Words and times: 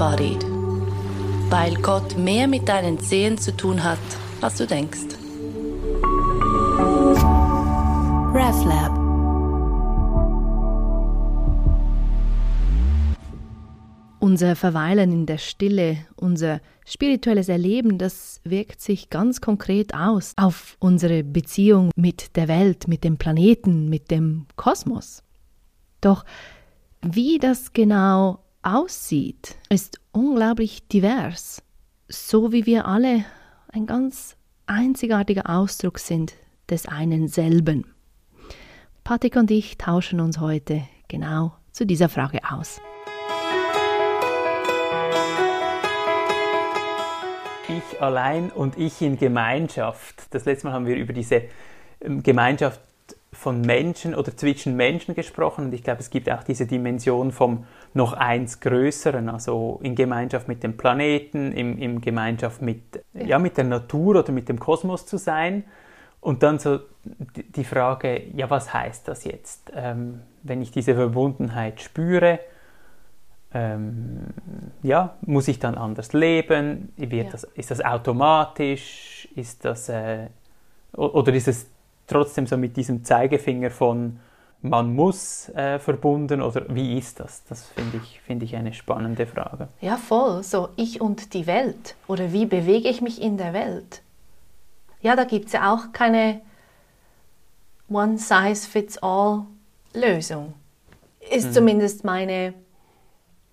Embodied. 0.00 0.46
Weil 1.50 1.74
Gott 1.74 2.16
mehr 2.16 2.48
mit 2.48 2.66
deinen 2.66 2.98
Zehen 3.00 3.36
zu 3.36 3.54
tun 3.54 3.84
hat, 3.84 3.98
als 4.40 4.56
du 4.56 4.66
denkst. 4.66 4.98
RefLab 8.32 8.98
Unser 14.20 14.56
Verweilen 14.56 15.12
in 15.12 15.26
der 15.26 15.36
Stille, 15.36 15.98
unser 16.16 16.60
spirituelles 16.86 17.50
Erleben, 17.50 17.98
das 17.98 18.40
wirkt 18.44 18.80
sich 18.80 19.10
ganz 19.10 19.42
konkret 19.42 19.92
aus 19.92 20.32
auf 20.36 20.78
unsere 20.78 21.24
Beziehung 21.24 21.90
mit 21.94 22.36
der 22.36 22.48
Welt, 22.48 22.88
mit 22.88 23.04
dem 23.04 23.18
Planeten, 23.18 23.90
mit 23.90 24.10
dem 24.10 24.46
Kosmos. 24.56 25.22
Doch 26.00 26.24
wie 27.02 27.38
das 27.38 27.74
genau 27.74 28.38
aussieht, 28.62 29.56
ist 29.68 30.00
unglaublich 30.12 30.86
divers, 30.88 31.62
so 32.08 32.52
wie 32.52 32.66
wir 32.66 32.86
alle 32.86 33.24
ein 33.68 33.86
ganz 33.86 34.36
einzigartiger 34.66 35.48
Ausdruck 35.48 35.98
sind 35.98 36.34
des 36.68 36.86
einen 36.86 37.28
selben. 37.28 37.94
Patrick 39.04 39.36
und 39.36 39.50
ich 39.50 39.78
tauschen 39.78 40.20
uns 40.20 40.38
heute 40.38 40.82
genau 41.08 41.52
zu 41.72 41.86
dieser 41.86 42.08
Frage 42.08 42.40
aus. 42.48 42.80
Ich 47.68 48.00
allein 48.00 48.50
und 48.50 48.76
ich 48.76 49.00
in 49.00 49.16
Gemeinschaft. 49.16 50.34
Das 50.34 50.44
letzte 50.44 50.66
Mal 50.66 50.72
haben 50.74 50.86
wir 50.86 50.96
über 50.96 51.12
diese 51.12 51.44
ähm, 52.00 52.22
Gemeinschaft 52.22 52.80
von 53.32 53.60
Menschen 53.60 54.14
oder 54.14 54.36
zwischen 54.36 54.76
Menschen 54.76 55.14
gesprochen 55.14 55.66
und 55.66 55.72
ich 55.72 55.84
glaube, 55.84 56.00
es 56.00 56.10
gibt 56.10 56.30
auch 56.30 56.42
diese 56.42 56.66
Dimension 56.66 57.30
vom 57.30 57.64
noch 57.94 58.12
eins 58.12 58.60
Größeren, 58.60 59.28
also 59.28 59.78
in 59.82 59.94
Gemeinschaft 59.94 60.48
mit 60.48 60.62
dem 60.62 60.76
Planeten, 60.76 61.52
in, 61.52 61.78
in 61.78 62.00
Gemeinschaft 62.00 62.60
mit, 62.60 63.04
ja. 63.14 63.22
ja. 63.22 63.38
mit 63.38 63.56
der 63.56 63.64
Natur 63.64 64.16
oder 64.16 64.32
mit 64.32 64.48
dem 64.48 64.58
Kosmos 64.58 65.06
zu 65.06 65.16
sein. 65.16 65.64
Und 66.20 66.42
dann 66.42 66.58
so 66.58 66.80
die 67.56 67.64
Frage, 67.64 68.22
ja, 68.34 68.50
was 68.50 68.74
heißt 68.74 69.08
das 69.08 69.24
jetzt, 69.24 69.72
ähm, 69.74 70.20
wenn 70.42 70.60
ich 70.60 70.70
diese 70.70 70.94
Verbundenheit 70.94 71.80
spüre? 71.80 72.40
ähm, 73.52 74.26
ja, 74.82 75.16
muss 75.22 75.48
ich 75.48 75.58
dann 75.58 75.74
anders 75.74 76.12
leben? 76.12 76.92
Wird 76.96 77.26
ja. 77.26 77.30
das, 77.30 77.44
ist 77.44 77.70
das 77.70 77.84
automatisch? 77.84 79.28
Ist 79.34 79.64
das, 79.64 79.88
äh, 79.88 80.28
oder 80.92 81.32
ist 81.32 81.48
es 81.48 81.66
trotzdem 82.10 82.46
so 82.46 82.56
mit 82.56 82.76
diesem 82.76 83.04
Zeigefinger 83.04 83.70
von 83.70 84.18
man 84.62 84.94
muss 84.94 85.48
äh, 85.50 85.78
verbunden 85.78 86.42
oder 86.42 86.66
wie 86.68 86.98
ist 86.98 87.18
das? 87.18 87.44
Das 87.44 87.64
finde 87.66 87.96
ich, 87.96 88.20
find 88.20 88.42
ich 88.42 88.56
eine 88.56 88.74
spannende 88.74 89.26
Frage. 89.26 89.68
Ja, 89.80 89.96
voll. 89.96 90.42
So 90.42 90.68
ich 90.76 91.00
und 91.00 91.32
die 91.32 91.46
Welt 91.46 91.94
oder 92.06 92.34
wie 92.34 92.44
bewege 92.44 92.90
ich 92.90 93.00
mich 93.00 93.22
in 93.22 93.38
der 93.38 93.54
Welt? 93.54 94.02
Ja, 95.00 95.16
da 95.16 95.24
gibt 95.24 95.46
es 95.46 95.54
ja 95.54 95.72
auch 95.72 95.92
keine 95.92 96.42
One-Size-Fits-All-Lösung. 97.88 100.52
Ist 101.30 101.48
mhm. 101.48 101.52
zumindest 101.52 102.04
meine 102.04 102.52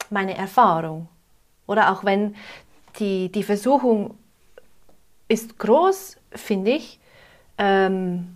meine 0.10 0.38
Erfahrung. 0.38 1.08
Oder 1.66 1.92
auch 1.92 2.04
wenn 2.04 2.36
die, 3.00 3.32
die 3.32 3.44
Versuchung 3.44 4.16
ist 5.28 5.60
groß, 5.60 6.18
finde 6.32 6.72
ich, 6.72 7.00
ähm, 7.58 8.36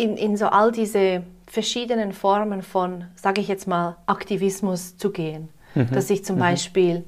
in, 0.00 0.16
in 0.16 0.36
so 0.36 0.46
all 0.46 0.72
diese 0.72 1.22
verschiedenen 1.46 2.12
Formen 2.12 2.62
von, 2.62 3.04
sage 3.16 3.40
ich 3.40 3.48
jetzt 3.48 3.66
mal, 3.66 3.96
Aktivismus 4.06 4.96
zu 4.96 5.10
gehen. 5.10 5.50
Mhm. 5.74 5.90
Dass 5.90 6.08
ich 6.08 6.24
zum 6.24 6.36
mhm. 6.36 6.40
Beispiel, 6.40 7.04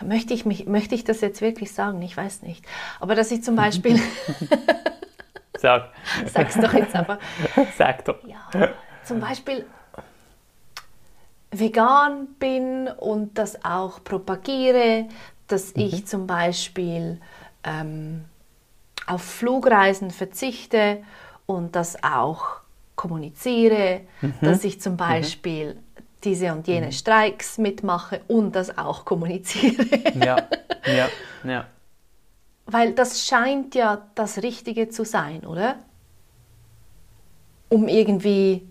möchte 0.00 0.34
ich, 0.34 0.46
mich, 0.46 0.66
möchte 0.66 0.94
ich 0.94 1.04
das 1.04 1.20
jetzt 1.20 1.40
wirklich 1.40 1.72
sagen? 1.72 2.00
Ich 2.02 2.16
weiß 2.16 2.42
nicht. 2.42 2.64
Aber 3.00 3.14
dass 3.14 3.30
ich 3.30 3.42
zum 3.42 3.56
Beispiel... 3.56 3.98
Sag. 5.58 5.90
Sag's 6.32 6.54
doch 6.54 6.72
jetzt 6.72 6.94
aber. 6.94 7.18
Sag 7.76 8.04
doch. 8.04 8.18
Ja, 8.24 8.68
zum 9.02 9.18
Beispiel 9.18 9.66
vegan 11.50 12.28
bin 12.38 12.86
und 12.86 13.38
das 13.38 13.64
auch 13.64 14.04
propagiere, 14.04 15.06
dass 15.48 15.74
mhm. 15.74 15.82
ich 15.82 16.06
zum 16.06 16.28
Beispiel 16.28 17.20
ähm, 17.64 18.26
auf 19.08 19.22
Flugreisen 19.22 20.10
verzichte 20.10 21.02
und 21.46 21.74
das 21.76 22.02
auch 22.02 22.60
kommuniziere, 22.96 24.02
mhm. 24.20 24.34
dass 24.42 24.64
ich 24.64 24.80
zum 24.80 24.94
mhm. 24.94 24.98
Beispiel 24.98 25.74
mhm. 25.74 26.02
diese 26.24 26.52
und 26.52 26.66
jene 26.66 26.86
mhm. 26.86 26.92
Streiks 26.92 27.56
mitmache 27.56 28.20
und 28.28 28.54
das 28.54 28.76
auch 28.76 29.04
kommuniziere. 29.04 29.84
Ja, 30.22 30.48
ja, 30.86 31.08
ja. 31.44 31.66
Weil 32.66 32.92
das 32.92 33.24
scheint 33.24 33.74
ja 33.74 34.06
das 34.14 34.42
Richtige 34.42 34.90
zu 34.90 35.06
sein, 35.06 35.46
oder? 35.46 35.76
Um 37.70 37.88
irgendwie 37.88 38.68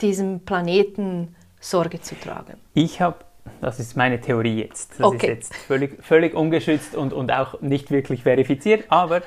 diesem 0.00 0.40
Planeten 0.40 1.34
Sorge 1.58 2.00
zu 2.00 2.14
tragen? 2.14 2.54
Ich 2.74 3.00
habe, 3.00 3.16
das 3.60 3.80
ist 3.80 3.96
meine 3.96 4.20
Theorie 4.20 4.60
jetzt, 4.60 4.92
das 4.98 5.06
okay. 5.06 5.16
ist 5.16 5.22
jetzt 5.50 5.54
völlig, 5.56 6.02
völlig 6.04 6.34
ungeschützt 6.34 6.94
und, 6.94 7.12
und 7.12 7.32
auch 7.32 7.60
nicht 7.60 7.90
wirklich 7.90 8.22
verifiziert, 8.22 8.84
aber 8.88 9.22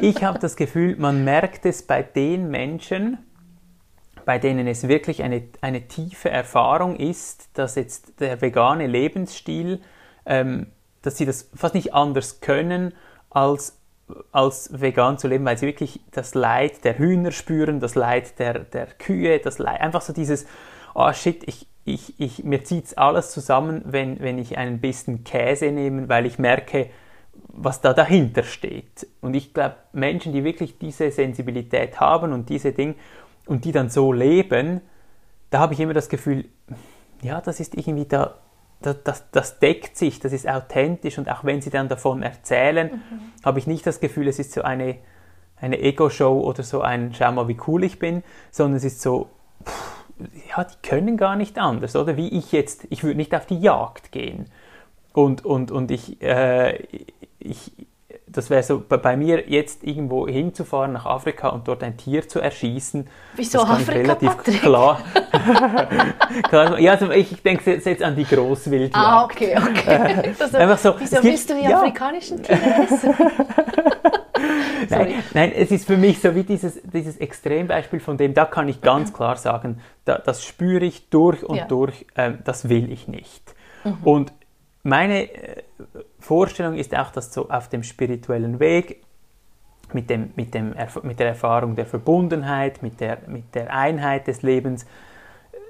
ich 0.00 0.24
habe 0.24 0.38
das 0.38 0.56
Gefühl, 0.56 0.96
man 0.96 1.24
merkt 1.24 1.66
es 1.66 1.82
bei 1.82 2.02
den 2.02 2.50
Menschen, 2.50 3.18
bei 4.24 4.38
denen 4.38 4.66
es 4.66 4.88
wirklich 4.88 5.22
eine, 5.22 5.42
eine 5.60 5.88
tiefe 5.88 6.30
Erfahrung 6.30 6.96
ist, 6.96 7.48
dass 7.54 7.74
jetzt 7.74 8.20
der 8.20 8.40
vegane 8.40 8.86
Lebensstil, 8.86 9.80
ähm, 10.26 10.68
dass 11.02 11.16
sie 11.16 11.26
das 11.26 11.50
fast 11.54 11.74
nicht 11.74 11.94
anders 11.94 12.40
können, 12.40 12.94
als, 13.30 13.78
als 14.30 14.80
vegan 14.80 15.18
zu 15.18 15.28
leben, 15.28 15.44
weil 15.44 15.58
sie 15.58 15.66
wirklich 15.66 16.00
das 16.12 16.34
Leid 16.34 16.84
der 16.84 16.98
Hühner 16.98 17.32
spüren, 17.32 17.80
das 17.80 17.94
Leid 17.94 18.38
der, 18.38 18.60
der 18.60 18.86
Kühe, 18.86 19.38
das 19.40 19.58
Leid, 19.58 19.80
einfach 19.80 20.02
so 20.02 20.12
dieses, 20.12 20.46
oh 20.94 21.12
shit, 21.12 21.42
ich, 21.46 21.66
ich, 21.84 22.20
ich, 22.20 22.44
mir 22.44 22.62
zieht 22.62 22.86
es 22.86 22.96
alles 22.96 23.30
zusammen, 23.30 23.82
wenn, 23.84 24.20
wenn 24.20 24.38
ich 24.38 24.56
einen 24.56 24.80
bisschen 24.80 25.24
Käse 25.24 25.72
nehme, 25.72 26.08
weil 26.08 26.26
ich 26.26 26.38
merke, 26.38 26.88
was 27.52 27.80
da 27.80 27.92
dahinter 27.92 28.42
steht. 28.42 29.06
Und 29.20 29.34
ich 29.34 29.52
glaube, 29.52 29.76
Menschen, 29.92 30.32
die 30.32 30.42
wirklich 30.42 30.78
diese 30.78 31.10
Sensibilität 31.10 32.00
haben 32.00 32.32
und 32.32 32.48
diese 32.48 32.72
Dinge 32.72 32.94
und 33.46 33.64
die 33.64 33.72
dann 33.72 33.90
so 33.90 34.12
leben, 34.12 34.80
da 35.50 35.60
habe 35.60 35.74
ich 35.74 35.80
immer 35.80 35.92
das 35.92 36.08
Gefühl, 36.08 36.46
ja, 37.20 37.40
das 37.40 37.60
ist 37.60 37.74
irgendwie 37.74 38.06
da, 38.06 38.34
das, 38.80 39.02
das, 39.04 39.30
das, 39.30 39.58
deckt 39.58 39.96
sich, 39.96 40.18
das 40.18 40.32
ist 40.32 40.48
authentisch 40.48 41.18
und 41.18 41.30
auch 41.30 41.44
wenn 41.44 41.60
sie 41.60 41.70
dann 41.70 41.88
davon 41.88 42.22
erzählen, 42.22 42.90
mhm. 42.94 43.44
habe 43.44 43.58
ich 43.58 43.66
nicht 43.66 43.86
das 43.86 44.00
Gefühl, 44.00 44.28
es 44.28 44.38
ist 44.38 44.52
so 44.52 44.62
eine, 44.62 44.96
eine 45.56 45.78
Ego-Show 45.78 46.40
oder 46.40 46.62
so 46.62 46.80
ein 46.80 47.12
Schau 47.14 47.30
mal, 47.32 47.48
wie 47.48 47.58
cool 47.66 47.84
ich 47.84 47.98
bin, 47.98 48.24
sondern 48.50 48.78
es 48.78 48.84
ist 48.84 49.02
so, 49.02 49.28
pff, 49.64 50.02
ja, 50.48 50.64
die 50.64 50.88
können 50.88 51.16
gar 51.16 51.36
nicht 51.36 51.58
anders, 51.58 51.96
oder? 51.96 52.16
Wie 52.16 52.28
ich 52.28 52.52
jetzt, 52.52 52.86
ich 52.90 53.04
würde 53.04 53.16
nicht 53.16 53.34
auf 53.34 53.46
die 53.46 53.60
Jagd 53.60 54.12
gehen. 54.12 54.46
Und, 55.12 55.44
und, 55.44 55.70
und 55.70 55.90
ich, 55.90 56.22
äh, 56.22 56.82
ich 57.44 57.72
das 58.32 58.50
wäre 58.50 58.62
so 58.62 58.82
bei, 58.86 59.16
mir 59.16 59.48
jetzt 59.48 59.84
irgendwo 59.84 60.26
hinzufahren 60.26 60.92
nach 60.92 61.06
Afrika 61.06 61.48
und 61.48 61.68
dort 61.68 61.82
ein 61.82 61.96
Tier 61.96 62.26
zu 62.26 62.40
erschießen. 62.40 63.08
Wieso 63.36 63.58
das 63.58 63.70
Afrika, 63.70 63.92
relativ 63.92 64.36
Patrick? 64.36 64.60
klar. 64.60 65.00
klar. 66.48 66.78
Ja, 66.78 66.92
also 66.92 67.10
ich 67.10 67.42
denke 67.42 67.72
jetzt 67.72 68.02
an 68.02 68.16
die 68.16 68.24
Großwildjagd. 68.24 68.96
Ah, 68.96 69.24
okay, 69.24 69.56
okay. 69.56 70.34
Also, 70.40 70.56
Einfach 70.56 70.78
so, 70.78 70.94
wieso 70.98 71.16
gibt, 71.16 71.24
willst 71.24 71.50
du 71.50 71.54
die 71.54 71.64
ja. 71.64 71.78
afrikanischen 71.78 72.42
Tiere 72.42 72.60
essen? 72.84 73.14
nein, 74.90 75.14
nein, 75.34 75.52
es 75.54 75.70
ist 75.70 75.86
für 75.86 75.96
mich 75.96 76.20
so 76.20 76.34
wie 76.34 76.42
dieses, 76.42 76.80
dieses 76.82 77.18
Extrembeispiel, 77.18 78.00
von 78.00 78.16
dem 78.16 78.34
da 78.34 78.44
kann 78.44 78.68
ich 78.68 78.80
ganz 78.80 79.12
klar 79.12 79.36
sagen, 79.36 79.80
da, 80.04 80.18
das 80.18 80.44
spüre 80.44 80.84
ich 80.84 81.10
durch 81.10 81.44
und 81.44 81.56
ja. 81.56 81.64
durch, 81.66 82.06
ähm, 82.16 82.38
das 82.44 82.68
will 82.68 82.90
ich 82.90 83.08
nicht. 83.08 83.54
Mhm. 83.84 83.98
Und 84.04 84.32
meine 84.82 85.32
äh, 85.32 85.62
Vorstellung 86.18 86.74
ist 86.74 86.96
auch, 86.96 87.10
dass 87.10 87.32
so 87.32 87.48
auf 87.48 87.68
dem 87.68 87.82
spirituellen 87.82 88.60
Weg 88.60 89.02
mit, 89.92 90.08
dem, 90.10 90.32
mit, 90.36 90.54
dem, 90.54 90.74
mit 91.02 91.20
der 91.20 91.28
Erfahrung 91.28 91.74
der 91.74 91.86
Verbundenheit, 91.86 92.82
mit 92.82 93.00
der, 93.00 93.18
mit 93.26 93.54
der 93.54 93.74
Einheit 93.74 94.26
des 94.26 94.42
Lebens, 94.42 94.86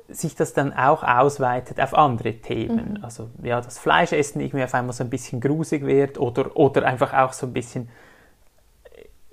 sich 0.08 0.34
das 0.34 0.52
dann 0.52 0.72
auch 0.72 1.02
ausweitet 1.02 1.80
auf 1.80 1.94
andere 1.94 2.34
Themen. 2.34 2.98
Mhm. 2.98 3.04
Also 3.04 3.30
ja, 3.42 3.60
das 3.60 3.78
Fleischessen 3.78 4.40
irgendwie 4.40 4.64
auf 4.64 4.74
einmal 4.74 4.92
so 4.92 5.04
ein 5.04 5.10
bisschen 5.10 5.40
grusig 5.40 5.84
wird 5.86 6.18
oder, 6.18 6.56
oder 6.56 6.84
einfach 6.84 7.14
auch 7.14 7.32
so 7.32 7.46
ein 7.46 7.52
bisschen 7.52 7.88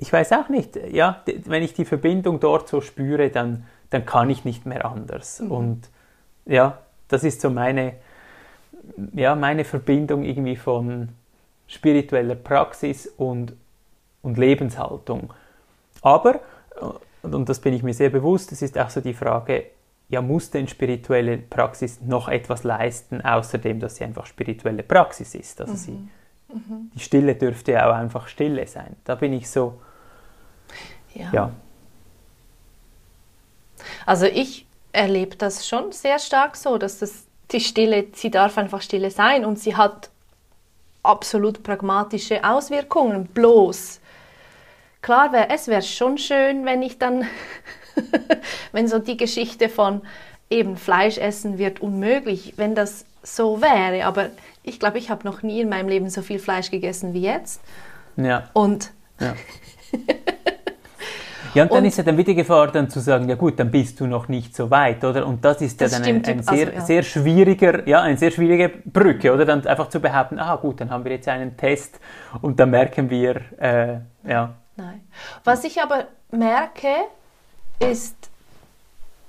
ich 0.01 0.13
weiß 0.13 0.31
auch 0.31 0.47
nicht, 0.47 0.79
ja, 0.91 1.23
wenn 1.45 1.61
ich 1.61 1.73
die 1.73 1.83
Verbindung 1.83 2.39
dort 2.39 2.69
so 2.69 2.79
spüre, 2.79 3.29
dann, 3.29 3.65
dann 3.89 4.05
kann 4.05 4.29
ich 4.29 4.45
nicht 4.45 4.65
mehr 4.65 4.85
anders. 4.85 5.41
Mhm. 5.41 5.51
Und 5.51 5.89
ja, 6.45 6.79
das 7.09 7.25
ist 7.25 7.41
so 7.41 7.49
meine, 7.49 7.95
ja, 9.13 9.35
meine 9.35 9.63
Verbindung 9.63 10.23
irgendwie 10.23 10.55
von 10.55 11.09
spiritueller 11.67 12.35
Praxis 12.35 13.07
und, 13.07 13.53
und 14.21 14.37
Lebenshaltung. 14.37 15.33
Aber, 16.01 16.39
und 17.21 17.47
das 17.47 17.59
bin 17.59 17.73
ich 17.73 17.83
mir 17.83 17.93
sehr 17.93 18.09
bewusst, 18.09 18.51
es 18.51 18.61
ist 18.61 18.77
auch 18.77 18.89
so 18.89 19.01
die 19.01 19.13
Frage, 19.13 19.65
ja, 20.09 20.21
muss 20.21 20.49
denn 20.49 20.67
spirituelle 20.67 21.37
Praxis 21.37 22.01
noch 22.01 22.27
etwas 22.27 22.63
leisten, 22.63 23.21
außerdem, 23.21 23.79
dass 23.79 23.97
sie 23.97 24.03
einfach 24.03 24.25
spirituelle 24.25 24.81
Praxis 24.81 25.35
ist. 25.35 25.61
Also 25.61 25.73
mhm. 25.73 25.77
sie, 25.77 25.91
mhm. 26.53 26.91
die 26.95 26.99
Stille 26.99 27.35
dürfte 27.35 27.73
ja 27.73 27.89
auch 27.89 27.95
einfach 27.95 28.27
Stille 28.27 28.65
sein. 28.65 28.95
Da 29.03 29.15
bin 29.15 29.33
ich 29.33 29.49
so, 29.49 29.79
ja. 31.13 31.31
ja. 31.31 31.51
Also 34.05 34.25
ich 34.25 34.65
erlebe 34.91 35.35
das 35.35 35.67
schon 35.67 35.91
sehr 35.91 36.17
stark 36.17 36.55
so, 36.55 36.79
dass 36.79 36.97
das 36.97 37.28
die 37.51 37.59
Stille, 37.59 38.07
sie 38.13 38.31
darf 38.31 38.57
einfach 38.57 38.81
Stille 38.81 39.11
sein 39.11 39.45
und 39.45 39.59
sie 39.59 39.75
hat 39.75 40.09
absolut 41.03 41.63
pragmatische 41.63 42.43
Auswirkungen. 42.43 43.27
Bloß, 43.27 43.99
klar 45.01 45.31
wäre, 45.31 45.49
es 45.49 45.67
wäre 45.67 45.81
schon 45.81 46.17
schön, 46.17 46.65
wenn 46.65 46.81
ich 46.81 46.97
dann 46.97 47.25
wenn 48.71 48.87
so 48.87 48.99
die 48.99 49.17
Geschichte 49.17 49.69
von 49.69 50.01
eben 50.49 50.77
Fleisch 50.77 51.17
essen 51.17 51.57
wird 51.57 51.81
unmöglich, 51.81 52.53
wenn 52.57 52.75
das 52.75 53.05
so 53.23 53.61
wäre. 53.61 54.05
Aber 54.05 54.29
ich 54.63 54.79
glaube, 54.79 54.97
ich 54.97 55.09
habe 55.09 55.27
noch 55.27 55.41
nie 55.41 55.61
in 55.61 55.69
meinem 55.69 55.89
Leben 55.89 56.09
so 56.09 56.21
viel 56.21 56.39
Fleisch 56.39 56.71
gegessen 56.71 57.13
wie 57.13 57.21
jetzt. 57.21 57.61
Ja. 58.17 58.49
Und 58.53 58.91
ja. 59.19 59.35
Ja, 61.53 61.63
und 61.63 61.71
dann 61.71 61.79
und, 61.79 61.85
ist 61.85 61.97
ja 61.97 62.03
dann 62.03 62.17
wieder 62.17 62.33
Gefahr, 62.33 62.71
dann 62.71 62.89
zu 62.89 62.99
sagen, 62.99 63.27
ja 63.27 63.35
gut, 63.35 63.59
dann 63.59 63.71
bist 63.71 63.99
du 63.99 64.07
noch 64.07 64.27
nicht 64.27 64.55
so 64.55 64.69
weit, 64.69 65.03
oder? 65.03 65.25
Und 65.25 65.43
das 65.43 65.61
ist 65.61 65.79
ja 65.81 65.87
dann 65.87 66.03
ein, 66.03 66.25
ein 66.25 66.43
sehr, 66.43 66.67
also, 66.67 66.71
ja. 66.71 66.81
sehr 66.81 67.03
schwieriger, 67.03 67.87
ja, 67.87 68.01
eine 68.01 68.17
sehr 68.17 68.31
schwierige 68.31 68.69
Brücke, 68.69 69.33
oder? 69.33 69.45
Dann 69.45 69.65
einfach 69.65 69.89
zu 69.89 69.99
behaupten, 69.99 70.39
ah 70.39 70.55
gut, 70.55 70.81
dann 70.81 70.89
haben 70.89 71.03
wir 71.03 71.11
jetzt 71.11 71.27
einen 71.27 71.57
Test 71.57 71.99
und 72.41 72.59
dann 72.59 72.69
merken 72.69 73.09
wir, 73.09 73.41
äh, 73.59 73.99
ja. 74.29 74.53
Nein. 74.75 75.01
Was 75.43 75.63
ich 75.63 75.81
aber 75.81 76.05
merke, 76.31 76.93
ist, 77.79 78.15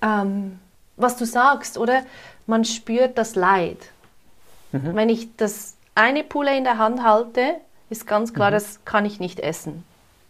ähm, 0.02 0.58
was 0.96 1.16
du 1.16 1.24
sagst, 1.24 1.78
oder? 1.78 2.02
Man 2.46 2.64
spürt 2.64 3.16
das 3.16 3.34
Leid. 3.34 3.78
Mhm. 4.72 4.94
Wenn 4.94 5.08
ich 5.08 5.36
das 5.36 5.76
eine 5.94 6.24
Pulle 6.24 6.56
in 6.56 6.64
der 6.64 6.78
Hand 6.78 7.02
halte, 7.02 7.54
ist 7.88 8.06
ganz 8.06 8.34
klar, 8.34 8.50
mhm. 8.50 8.54
das 8.54 8.84
kann 8.84 9.04
ich 9.04 9.20
nicht 9.20 9.40
essen. 9.40 9.84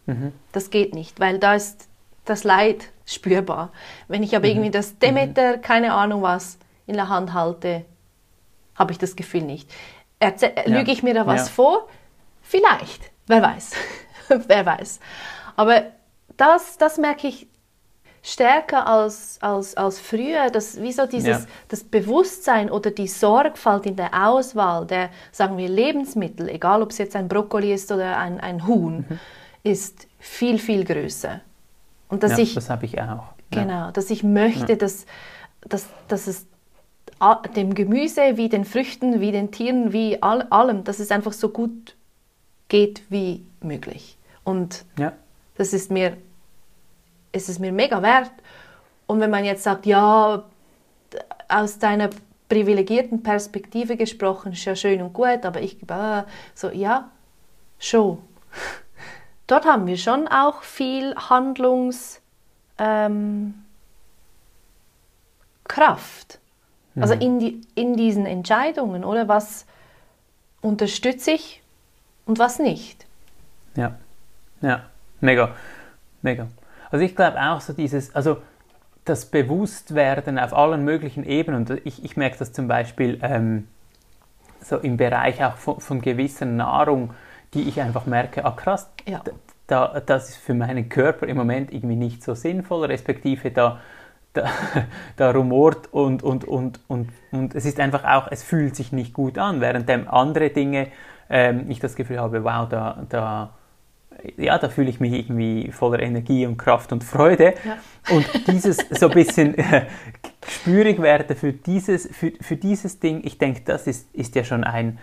Mhm. 0.05 0.33
Das 0.51 0.69
geht 0.69 0.93
nicht, 0.93 1.19
weil 1.19 1.39
da 1.39 1.55
ist 1.55 1.87
das 2.25 2.43
Leid 2.43 2.89
spürbar. 3.05 3.71
Wenn 4.07 4.23
ich 4.23 4.35
aber 4.35 4.45
mhm. 4.45 4.51
irgendwie 4.51 4.71
das 4.71 4.97
Demeter, 4.97 5.57
mhm. 5.57 5.61
keine 5.61 5.93
Ahnung 5.93 6.21
was, 6.21 6.57
in 6.87 6.95
der 6.95 7.09
Hand 7.09 7.33
halte, 7.33 7.85
habe 8.75 8.91
ich 8.91 8.97
das 8.97 9.15
Gefühl 9.15 9.43
nicht. 9.43 9.69
Erze 10.19 10.53
ja. 10.55 10.77
Lüge 10.77 10.91
ich 10.91 11.03
mir 11.03 11.13
da 11.13 11.25
was 11.25 11.47
ja. 11.47 11.53
vor? 11.53 11.87
Vielleicht. 12.41 13.11
Wer 13.27 13.41
weiß. 13.41 13.73
Wer 14.47 14.65
weiß. 14.65 14.99
Aber 15.55 15.83
das, 16.37 16.77
das 16.77 16.97
merke 16.97 17.27
ich 17.27 17.47
stärker 18.23 18.87
als, 18.87 19.37
als, 19.41 19.75
als 19.75 19.99
früher, 19.99 20.49
dass, 20.49 20.79
wie 20.81 20.91
so 20.91 21.05
dieses, 21.05 21.43
ja. 21.43 21.45
das 21.69 21.83
Bewusstsein 21.83 22.69
oder 22.69 22.91
die 22.91 23.07
Sorgfalt 23.07 23.85
in 23.85 23.95
der 23.95 24.27
Auswahl 24.27 24.85
der, 24.85 25.09
sagen 25.31 25.57
wir, 25.57 25.67
Lebensmittel, 25.67 26.49
egal 26.49 26.81
ob 26.81 26.91
es 26.91 26.99
jetzt 26.99 27.15
ein 27.15 27.27
Brokkoli 27.27 27.73
ist 27.73 27.91
oder 27.91 28.17
ein, 28.17 28.39
ein 28.39 28.67
Huhn, 28.67 29.05
mhm. 29.09 29.19
Ist 29.63 30.07
viel, 30.19 30.59
viel 30.59 30.83
größer. 30.83 31.41
Und 32.09 32.23
dass 32.23 32.33
ja, 32.33 32.39
ich, 32.39 32.53
das 32.53 32.69
habe 32.69 32.85
ich 32.85 32.99
auch. 33.01 33.23
Genau, 33.51 33.91
dass 33.91 34.09
ich 34.09 34.23
möchte, 34.23 34.73
ja. 34.73 34.77
dass, 34.77 35.05
dass, 35.61 35.87
dass 36.07 36.27
es 36.27 36.47
dem 37.55 37.75
Gemüse 37.75 38.37
wie 38.37 38.49
den 38.49 38.65
Früchten, 38.65 39.21
wie 39.21 39.31
den 39.31 39.51
Tieren, 39.51 39.93
wie 39.93 40.21
all, 40.23 40.43
allem, 40.43 40.83
dass 40.83 40.99
es 40.99 41.11
einfach 41.11 41.33
so 41.33 41.49
gut 41.49 41.95
geht 42.67 43.03
wie 43.09 43.45
möglich. 43.61 44.17
Und 44.43 44.85
ja. 44.97 45.13
das 45.55 45.73
ist 45.73 45.91
mir 45.91 46.17
ist 47.31 47.49
es 47.49 47.59
mir 47.59 47.71
mega 47.71 48.01
wert. 48.01 48.31
Und 49.07 49.19
wenn 49.19 49.29
man 49.29 49.45
jetzt 49.45 49.63
sagt, 49.63 49.85
ja, 49.85 50.43
aus 51.47 51.79
deiner 51.79 52.09
privilegierten 52.49 53.23
Perspektive 53.23 53.97
gesprochen, 53.97 54.53
ist 54.53 54.65
ja 54.65 54.75
schön 54.75 55.01
und 55.01 55.13
gut, 55.13 55.45
aber 55.45 55.61
ich 55.61 55.81
äh, 55.89 56.23
so, 56.53 56.69
ja, 56.69 57.09
schon. 57.79 58.19
Dort 59.51 59.65
haben 59.65 59.85
wir 59.85 59.97
schon 59.97 60.29
auch 60.29 60.61
viel 60.61 61.13
Handlungskraft. 61.13 62.21
Ähm, 62.79 63.53
Also 66.95 67.15
mhm. 67.15 67.21
in, 67.21 67.39
die, 67.39 67.61
in 67.75 67.97
diesen 67.97 68.25
Entscheidungen, 68.25 69.03
oder? 69.03 69.27
Was 69.27 69.65
unterstütze 70.61 71.31
ich 71.31 71.61
und 72.25 72.39
was 72.39 72.59
nicht? 72.59 73.05
Ja, 73.75 73.95
ja, 74.61 74.83
mega, 75.19 75.53
mega. 76.21 76.47
Also 76.89 77.03
ich 77.03 77.13
glaube 77.13 77.37
auch 77.41 77.59
so 77.59 77.73
dieses, 77.73 78.15
also 78.15 78.37
das 79.03 79.25
Bewusstwerden 79.25 80.39
auf 80.39 80.53
allen 80.53 80.85
möglichen 80.85 81.25
Ebenen. 81.25 81.65
Und 81.65 81.85
ich, 81.85 82.05
ich 82.05 82.15
merke 82.15 82.37
das 82.37 82.53
zum 82.53 82.69
Beispiel 82.69 83.19
ähm, 83.21 83.67
so 84.61 84.77
im 84.77 84.95
Bereich 84.95 85.43
auch 85.43 85.57
von, 85.57 85.81
von, 85.81 85.99
gewisser 85.99 86.45
Nahrung, 86.45 87.13
die 87.53 87.67
ich 87.67 87.81
einfach 87.81 88.05
merke, 88.05 88.45
ah 88.45 88.51
krass, 88.51 88.89
ja. 89.07 89.21
da, 89.67 90.01
das 90.05 90.29
ist 90.29 90.37
für 90.37 90.53
meinen 90.53 90.89
Körper 90.89 91.27
im 91.27 91.37
Moment 91.37 91.73
irgendwie 91.73 91.95
nicht 91.95 92.23
so 92.23 92.33
sinnvoll, 92.33 92.85
respektive 92.85 93.51
da, 93.51 93.79
da, 94.33 94.49
da 95.17 95.31
rumort 95.31 95.93
und, 95.93 96.23
und, 96.23 96.45
und, 96.45 96.79
und, 96.87 97.09
und 97.31 97.55
es 97.55 97.65
ist 97.65 97.79
einfach 97.79 98.03
auch, 98.03 98.27
es 98.31 98.43
fühlt 98.43 98.75
sich 98.75 98.91
nicht 98.91 99.13
gut 99.13 99.37
an, 99.37 99.61
während 99.61 99.89
andere 99.89 100.49
Dinge 100.49 100.87
ähm, 101.29 101.65
ich 101.69 101.79
das 101.79 101.95
Gefühl 101.95 102.19
habe, 102.19 102.43
wow, 102.43 102.67
da, 102.67 103.03
da 103.09 103.51
ja, 104.37 104.57
da 104.57 104.69
fühle 104.69 104.89
ich 104.89 104.99
mich 104.99 105.13
irgendwie 105.13 105.71
voller 105.71 105.99
Energie 105.99 106.45
und 106.45 106.57
Kraft 106.57 106.91
und 106.91 107.03
Freude. 107.03 107.53
Ja. 107.65 107.77
Und 108.15 108.25
dieses 108.47 108.77
so 108.91 109.07
ein 109.07 109.13
bisschen 109.13 109.57
äh, 109.57 109.85
spürig 110.47 111.01
werden 111.01 111.35
für 111.35 111.53
dieses, 111.53 112.07
für, 112.07 112.31
für 112.39 112.55
dieses 112.55 112.99
Ding, 112.99 113.21
ich 113.23 113.37
denke, 113.37 113.61
das 113.65 113.87
ist, 113.87 114.13
ist 114.13 114.35
ja 114.35 114.43
schon 114.43 114.63
ein, 114.63 114.99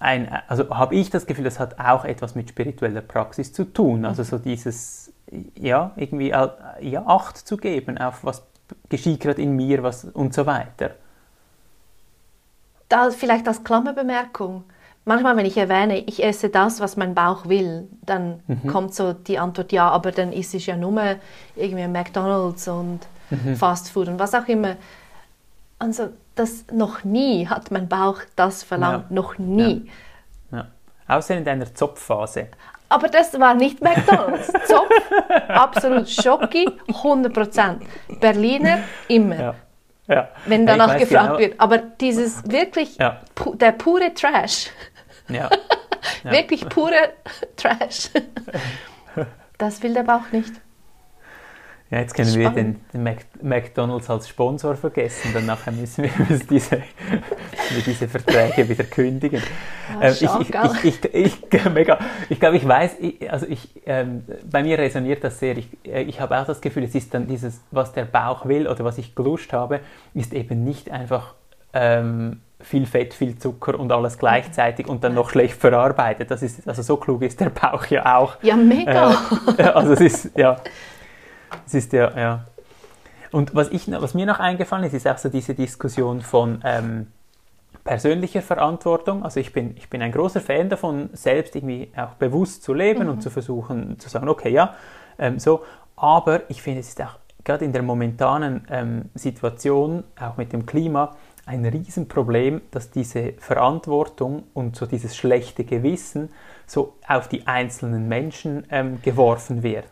ein 0.00 0.28
also 0.48 0.68
habe 0.70 0.94
ich 0.94 1.10
das 1.10 1.26
Gefühl, 1.26 1.44
das 1.44 1.58
hat 1.58 1.78
auch 1.78 2.04
etwas 2.04 2.34
mit 2.34 2.48
spiritueller 2.50 3.00
Praxis 3.00 3.52
zu 3.52 3.64
tun. 3.64 4.04
Also 4.04 4.22
so 4.22 4.38
dieses, 4.38 5.12
ja, 5.56 5.92
irgendwie 5.96 6.28
ja, 6.28 7.06
Acht 7.06 7.36
zu 7.36 7.56
geben 7.56 7.98
auf 7.98 8.24
was 8.24 8.42
geschieht 8.88 9.20
gerade 9.20 9.40
in 9.40 9.56
mir 9.56 9.82
was, 9.82 10.04
und 10.04 10.34
so 10.34 10.44
weiter. 10.46 10.90
Da 12.88 13.10
vielleicht 13.10 13.48
als 13.48 13.64
Klammerbemerkung 13.64 14.64
manchmal, 15.08 15.36
wenn 15.36 15.46
ich 15.46 15.56
erwähne, 15.56 15.98
ich 15.98 16.22
esse 16.22 16.50
das, 16.50 16.80
was 16.80 16.96
mein 16.96 17.14
Bauch 17.14 17.48
will, 17.48 17.88
dann 18.02 18.40
mhm. 18.46 18.66
kommt 18.68 18.94
so 18.94 19.14
die 19.14 19.38
Antwort, 19.38 19.72
ja, 19.72 19.88
aber 19.88 20.12
dann 20.12 20.32
ist 20.32 20.54
es 20.54 20.66
ja 20.66 20.76
nur 20.76 21.16
irgendwie 21.56 21.88
McDonalds 21.88 22.68
und 22.68 23.00
mhm. 23.30 23.56
Fast 23.56 23.90
Food 23.90 24.08
und 24.08 24.18
was 24.18 24.34
auch 24.34 24.46
immer. 24.46 24.76
Also 25.78 26.10
das 26.34 26.64
noch 26.72 27.04
nie 27.04 27.46
hat 27.46 27.70
mein 27.70 27.88
Bauch 27.88 28.20
das 28.36 28.62
verlangt, 28.62 29.06
ja. 29.10 29.14
noch 29.14 29.38
nie. 29.38 29.90
Ja. 30.50 30.58
Ja. 30.58 31.16
Außer 31.16 31.36
in 31.36 31.44
deiner 31.44 31.72
Zopfphase. 31.74 32.48
Aber 32.88 33.08
das 33.08 33.38
war 33.38 33.54
nicht 33.54 33.82
McDonalds. 33.82 34.50
Zopf, 34.66 34.90
absolut 35.48 36.08
Schocki, 36.08 36.68
100%. 36.88 37.80
Berliner, 38.20 38.78
immer. 39.08 39.54
Wenn 40.46 40.66
danach 40.66 40.96
gefragt 40.96 41.26
genau. 41.26 41.38
wird. 41.38 41.60
Aber 41.60 41.78
dieses 41.78 42.50
wirklich, 42.50 42.96
pu 43.34 43.54
der 43.54 43.72
pure 43.72 44.14
Trash. 44.14 44.70
Wirklich 46.22 46.68
pure 46.68 47.12
Trash. 47.56 48.10
Das 49.58 49.82
will 49.82 49.92
der 49.92 50.04
Bauch 50.04 50.30
nicht. 50.30 50.52
Ja, 51.90 52.00
jetzt 52.00 52.14
können 52.14 52.34
wir 52.34 52.50
den, 52.50 52.80
den 52.92 53.02
Mac 53.02 53.24
McDonalds 53.40 54.10
als 54.10 54.28
Sponsor 54.28 54.76
vergessen, 54.76 55.30
dann 55.32 55.46
nachher 55.46 55.72
müssen 55.72 56.04
wir 56.04 56.38
diese, 56.50 56.82
diese 57.86 58.08
Verträge 58.08 58.68
wieder 58.68 58.84
kündigen. 58.84 59.42
Ja, 59.98 60.08
ähm, 60.08 60.14
ich, 60.20 60.84
ich, 60.84 61.04
ich, 61.14 61.14
ich, 61.14 61.64
mega, 61.72 61.98
ich 62.28 62.38
glaube, 62.38 62.58
ich 62.58 62.68
weiß, 62.68 62.96
also 63.30 63.46
ich, 63.46 63.70
ähm, 63.86 64.22
bei 64.50 64.62
mir 64.62 64.78
resoniert 64.78 65.24
das 65.24 65.38
sehr. 65.38 65.56
Ich, 65.56 65.68
äh, 65.86 66.02
ich 66.02 66.20
habe 66.20 66.38
auch 66.38 66.44
das 66.44 66.60
Gefühl, 66.60 66.84
es 66.84 66.94
ist 66.94 67.14
dann 67.14 67.26
dieses, 67.26 67.62
was 67.70 67.94
der 67.94 68.04
Bauch 68.04 68.44
will 68.44 68.68
oder 68.68 68.84
was 68.84 68.98
ich 68.98 69.14
gelust 69.14 69.54
habe, 69.54 69.80
ist 70.12 70.34
eben 70.34 70.64
nicht 70.64 70.90
einfach 70.90 71.34
ähm, 71.72 72.40
viel 72.60 72.84
Fett, 72.84 73.14
viel 73.14 73.38
Zucker 73.38 73.78
und 73.78 73.90
alles 73.92 74.18
gleichzeitig 74.18 74.88
und 74.88 75.04
dann 75.04 75.14
noch 75.14 75.30
schlecht 75.30 75.54
verarbeitet. 75.54 76.30
Das 76.30 76.42
ist, 76.42 76.68
also 76.68 76.82
so 76.82 76.98
klug 76.98 77.22
ist 77.22 77.40
der 77.40 77.48
Bauch 77.50 77.86
ja 77.86 78.18
auch. 78.18 78.36
Ja, 78.42 78.56
mega. 78.56 79.16
Äh, 79.56 79.62
also 79.74 79.92
es 79.94 80.00
ist, 80.00 80.36
ja, 80.36 80.56
es 81.66 81.74
ist 81.74 81.92
ja, 81.92 82.16
ja. 82.16 82.44
Und 83.30 83.54
was, 83.54 83.68
ich, 83.68 83.90
was 83.90 84.14
mir 84.14 84.26
noch 84.26 84.40
eingefallen 84.40 84.84
ist, 84.84 84.94
ist 84.94 85.06
auch 85.06 85.18
so 85.18 85.28
diese 85.28 85.54
Diskussion 85.54 86.22
von 86.22 86.62
ähm, 86.64 87.08
persönlicher 87.84 88.42
Verantwortung. 88.42 89.22
Also 89.22 89.40
ich 89.40 89.52
bin, 89.52 89.76
ich 89.76 89.90
bin 89.90 90.02
ein 90.02 90.12
großer 90.12 90.40
Fan 90.40 90.68
davon, 90.68 91.10
selbst 91.12 91.56
irgendwie 91.56 91.90
auch 91.96 92.14
bewusst 92.14 92.62
zu 92.62 92.74
leben 92.74 93.04
mhm. 93.04 93.10
und 93.10 93.22
zu 93.22 93.30
versuchen 93.30 93.98
zu 93.98 94.08
sagen, 94.08 94.28
okay, 94.28 94.50
ja, 94.50 94.74
ähm, 95.18 95.38
so. 95.38 95.62
Aber 95.96 96.48
ich 96.48 96.62
finde, 96.62 96.80
es 96.80 96.88
ist 96.88 97.02
auch 97.02 97.16
gerade 97.44 97.64
in 97.64 97.72
der 97.72 97.82
momentanen 97.82 98.66
ähm, 98.70 99.06
Situation, 99.14 100.04
auch 100.20 100.36
mit 100.36 100.52
dem 100.52 100.66
Klima, 100.66 101.16
ein 101.46 101.64
Riesenproblem, 101.64 102.60
dass 102.70 102.90
diese 102.90 103.32
Verantwortung 103.38 104.44
und 104.52 104.76
so 104.76 104.84
dieses 104.84 105.16
schlechte 105.16 105.64
Gewissen 105.64 106.28
so 106.66 106.94
auf 107.08 107.26
die 107.28 107.46
einzelnen 107.46 108.06
Menschen 108.06 108.66
ähm, 108.70 109.00
geworfen 109.00 109.62
wird. 109.62 109.88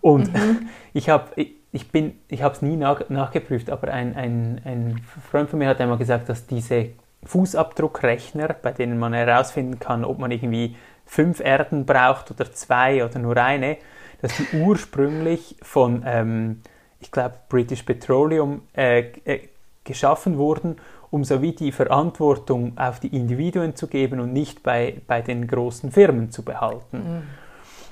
Und 0.00 0.32
mhm. 0.32 0.68
ich 0.92 1.08
habe 1.08 1.30
ich 1.70 1.90
bin, 1.90 2.18
ich 2.28 2.42
habe 2.42 2.54
es 2.54 2.62
nie 2.62 2.76
nach, 2.76 3.08
nachgeprüft, 3.08 3.70
aber 3.70 3.88
ein, 3.92 4.16
ein, 4.16 4.60
ein 4.64 5.00
Freund 5.30 5.50
von 5.50 5.58
mir 5.58 5.68
hat 5.68 5.80
einmal 5.80 5.98
gesagt, 5.98 6.28
dass 6.28 6.46
diese 6.46 6.90
Fußabdruckrechner, 7.24 8.48
bei 8.62 8.72
denen 8.72 8.98
man 8.98 9.12
herausfinden 9.12 9.78
kann, 9.78 10.04
ob 10.04 10.18
man 10.18 10.30
irgendwie 10.30 10.76
fünf 11.04 11.40
Erden 11.40 11.84
braucht 11.84 12.30
oder 12.30 12.50
zwei 12.52 13.04
oder 13.04 13.18
nur 13.18 13.36
eine, 13.36 13.76
dass 14.22 14.36
die 14.36 14.56
ursprünglich 14.56 15.56
von, 15.62 16.02
ähm, 16.06 16.62
ich 17.00 17.10
glaube, 17.10 17.34
British 17.48 17.82
Petroleum 17.82 18.62
äh, 18.74 19.00
äh, 19.24 19.48
geschaffen 19.84 20.38
wurden, 20.38 20.76
um 21.10 21.24
so 21.24 21.40
wie 21.42 21.52
die 21.52 21.72
Verantwortung 21.72 22.76
auf 22.76 23.00
die 23.00 23.14
Individuen 23.14 23.74
zu 23.76 23.88
geben 23.88 24.20
und 24.20 24.32
nicht 24.32 24.62
bei, 24.62 25.00
bei 25.06 25.22
den 25.22 25.46
großen 25.46 25.90
Firmen 25.90 26.30
zu 26.30 26.42
behalten. 26.44 26.98
Mhm. 26.98 27.22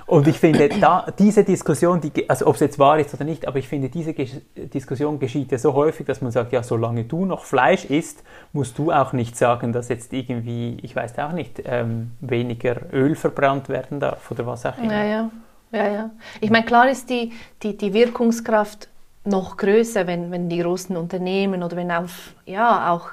Und 0.07 0.25
ich 0.25 0.39
finde, 0.39 0.69
da, 0.69 1.05
diese 1.19 1.43
Diskussion, 1.43 1.99
die, 1.99 2.29
also 2.29 2.47
ob 2.47 2.55
es 2.55 2.61
jetzt 2.61 2.79
wahr 2.79 2.97
ist 2.97 3.13
oder 3.13 3.25
nicht, 3.25 3.45
aber 3.45 3.59
ich 3.59 3.67
finde, 3.67 3.89
diese 3.89 4.13
Ges 4.13 4.39
Diskussion 4.55 5.19
geschieht 5.19 5.51
ja 5.51 5.57
so 5.57 5.73
häufig, 5.73 6.05
dass 6.07 6.21
man 6.21 6.31
sagt, 6.31 6.53
ja, 6.53 6.63
solange 6.63 7.03
du 7.03 7.25
noch 7.25 7.43
Fleisch 7.43 7.83
isst, 7.83 8.23
musst 8.53 8.77
du 8.77 8.93
auch 8.93 9.11
nicht 9.11 9.35
sagen, 9.35 9.73
dass 9.73 9.89
jetzt 9.89 10.13
irgendwie, 10.13 10.77
ich 10.81 10.95
weiß 10.95 11.19
auch 11.19 11.33
nicht, 11.33 11.61
ähm, 11.65 12.11
weniger 12.21 12.77
Öl 12.93 13.15
verbrannt 13.15 13.67
werden 13.67 13.99
darf 13.99 14.31
oder 14.31 14.47
was 14.47 14.65
auch 14.65 14.77
immer. 14.77 14.93
Ja, 14.93 15.03
ja. 15.03 15.29
ja, 15.73 15.87
ja. 15.91 16.09
Ich 16.39 16.51
meine, 16.51 16.65
klar 16.65 16.89
ist 16.89 17.09
die, 17.09 17.33
die, 17.61 17.75
die 17.75 17.93
Wirkungskraft 17.93 18.87
noch 19.25 19.57
größer, 19.57 20.07
wenn, 20.07 20.31
wenn 20.31 20.47
die 20.47 20.59
großen 20.59 20.95
Unternehmen 20.95 21.63
oder 21.63 21.75
wenn 21.75 21.91
auf, 21.91 22.33
ja, 22.45 22.93
auch 22.93 23.09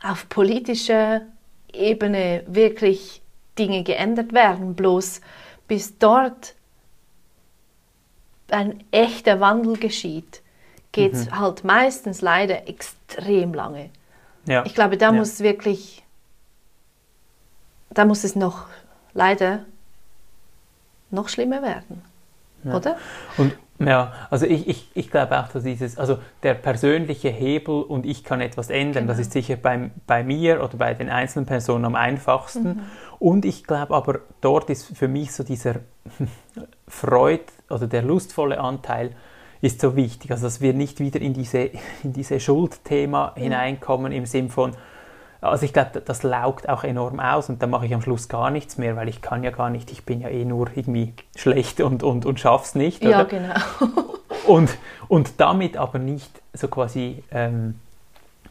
auf 0.00 0.28
politischer 0.28 1.22
Ebene 1.72 2.44
wirklich 2.46 3.20
Dinge 3.58 3.82
geändert 3.82 4.32
werden. 4.32 4.74
Bloß 4.74 5.20
bis 5.68 5.98
dort 5.98 6.54
ein 8.50 8.84
echter 8.90 9.40
Wandel 9.40 9.76
geschieht, 9.76 10.42
geht 10.92 11.12
es 11.14 11.26
mhm. 11.26 11.38
halt 11.40 11.64
meistens 11.64 12.20
leider 12.20 12.68
extrem 12.68 13.54
lange. 13.54 13.90
Ja. 14.46 14.64
Ich 14.64 14.74
glaube, 14.74 14.96
da 14.96 15.06
ja. 15.06 15.12
muss 15.12 15.40
wirklich, 15.40 16.04
da 17.90 18.04
muss 18.04 18.24
es 18.24 18.36
noch 18.36 18.66
leider 19.14 19.64
noch 21.10 21.28
schlimmer 21.28 21.62
werden, 21.62 22.02
ja. 22.64 22.76
oder? 22.76 22.96
Und 23.36 23.56
ja, 23.86 24.12
also 24.30 24.46
ich, 24.46 24.68
ich, 24.68 24.88
ich 24.94 25.10
glaube 25.10 25.38
auch, 25.38 25.48
dass 25.48 25.62
dieses, 25.62 25.98
also 25.98 26.18
der 26.42 26.54
persönliche 26.54 27.28
Hebel 27.28 27.82
und 27.82 28.06
ich 28.06 28.24
kann 28.24 28.40
etwas 28.40 28.70
ändern, 28.70 29.04
genau. 29.04 29.12
das 29.12 29.18
ist 29.18 29.32
sicher 29.32 29.56
bei, 29.56 29.90
bei 30.06 30.22
mir 30.22 30.62
oder 30.62 30.76
bei 30.76 30.94
den 30.94 31.08
einzelnen 31.08 31.46
Personen 31.46 31.84
am 31.84 31.94
einfachsten. 31.94 32.64
Mhm. 32.64 32.80
Und 33.18 33.44
ich 33.44 33.64
glaube 33.64 33.94
aber, 33.94 34.20
dort 34.40 34.70
ist 34.70 34.96
für 34.96 35.08
mich 35.08 35.32
so 35.32 35.44
dieser 35.44 35.76
Freud 36.88 37.44
oder 37.70 37.86
der 37.86 38.02
lustvolle 38.02 38.60
Anteil 38.60 39.10
ist 39.60 39.80
so 39.80 39.96
wichtig, 39.96 40.30
also 40.30 40.44
dass 40.44 40.60
wir 40.60 40.74
nicht 40.74 41.00
wieder 41.00 41.20
in 41.20 41.32
diese, 41.32 41.70
in 42.02 42.12
diese 42.12 42.38
Schuldthema 42.38 43.32
mhm. 43.34 43.40
hineinkommen 43.40 44.12
im 44.12 44.26
Sinn 44.26 44.50
von, 44.50 44.72
also 45.48 45.64
ich 45.64 45.72
glaube, 45.72 46.00
das 46.04 46.22
laugt 46.22 46.68
auch 46.68 46.84
enorm 46.84 47.20
aus 47.20 47.48
und 47.48 47.62
dann 47.62 47.70
mache 47.70 47.86
ich 47.86 47.94
am 47.94 48.02
Schluss 48.02 48.28
gar 48.28 48.50
nichts 48.50 48.78
mehr, 48.78 48.96
weil 48.96 49.08
ich 49.08 49.22
kann 49.22 49.44
ja 49.44 49.50
gar 49.50 49.70
nicht, 49.70 49.90
ich 49.90 50.04
bin 50.04 50.20
ja 50.20 50.28
eh 50.28 50.44
nur 50.44 50.68
irgendwie 50.74 51.12
schlecht 51.36 51.80
und, 51.80 52.02
und, 52.02 52.26
und 52.26 52.40
schaff's 52.40 52.74
nicht. 52.74 53.02
Oder? 53.02 53.10
Ja, 53.10 53.22
genau. 53.24 53.54
und, 54.46 54.76
und 55.08 55.40
damit 55.40 55.76
aber 55.76 55.98
nicht 55.98 56.42
so 56.52 56.68
quasi 56.68 57.22
ähm, 57.30 57.80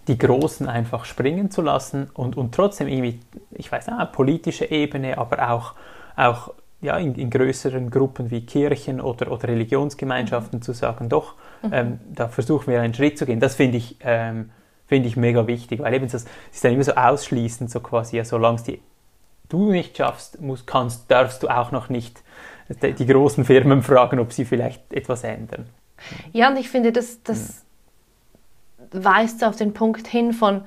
die 0.08 0.18
Großen 0.18 0.68
einfach 0.68 1.06
springen 1.06 1.52
zu 1.52 1.62
lassen 1.62 2.10
und, 2.14 2.36
und 2.38 2.54
trotzdem 2.54 2.88
irgendwie, 2.88 3.20
ich 3.52 3.72
weiß 3.72 3.88
nicht, 3.88 4.12
politische 4.12 4.70
Ebene, 4.70 5.18
aber 5.18 5.50
auch, 5.52 5.74
auch 6.16 6.54
ja, 6.82 6.98
in, 6.98 7.16
in 7.16 7.30
größeren 7.30 7.90
Gruppen 7.90 8.30
wie 8.30 8.46
Kirchen 8.46 9.00
oder, 9.00 9.32
oder 9.32 9.48
Religionsgemeinschaften 9.48 10.60
mhm. 10.60 10.64
zu 10.64 10.74
sagen, 10.74 11.08
doch, 11.08 11.36
mhm. 11.62 11.70
ähm, 11.74 12.00
da 12.14 12.28
versuchen 12.28 12.72
wir 12.72 12.82
einen 12.82 12.94
Schritt 12.94 13.18
zu 13.18 13.26
gehen. 13.26 13.40
Das 13.40 13.56
finde 13.56 13.78
ich 13.78 13.98
ähm, 14.02 14.50
finde 14.94 15.10
ich 15.10 15.18
mega 15.18 15.48
wichtig, 15.48 15.80
weil 15.80 15.92
eben 15.96 16.08
das 16.08 16.28
ist 16.52 16.64
dann 16.64 16.72
immer 16.72 16.84
so 16.84 16.94
ausschließend, 16.94 17.72
so 17.72 17.80
quasi, 17.80 18.18
ja, 18.18 18.26
solange 18.26 18.58
es 18.58 18.72
du 19.50 19.72
nicht 19.72 19.98
schaffst, 19.98 20.40
musst, 20.40 20.68
kannst, 20.68 21.10
darfst 21.10 21.42
du 21.42 21.48
auch 21.48 21.72
noch 21.72 21.90
nicht 21.90 22.22
die, 22.70 22.94
die, 22.94 23.08
großen 23.08 23.44
Firmen 23.44 23.82
fragen, 23.82 24.20
ob 24.20 24.32
sie 24.32 24.46
vielleicht 24.46 24.94
etwas 24.94 25.24
ändern. 25.24 25.66
Ja, 26.32 26.50
und 26.50 26.58
ich 26.58 26.70
finde, 26.70 26.92
das, 26.92 27.24
das 27.24 27.64
hm. 28.92 29.04
weist 29.04 29.44
auf 29.44 29.56
den 29.56 29.74
Punkt 29.74 30.06
hin 30.06 30.32
von 30.32 30.64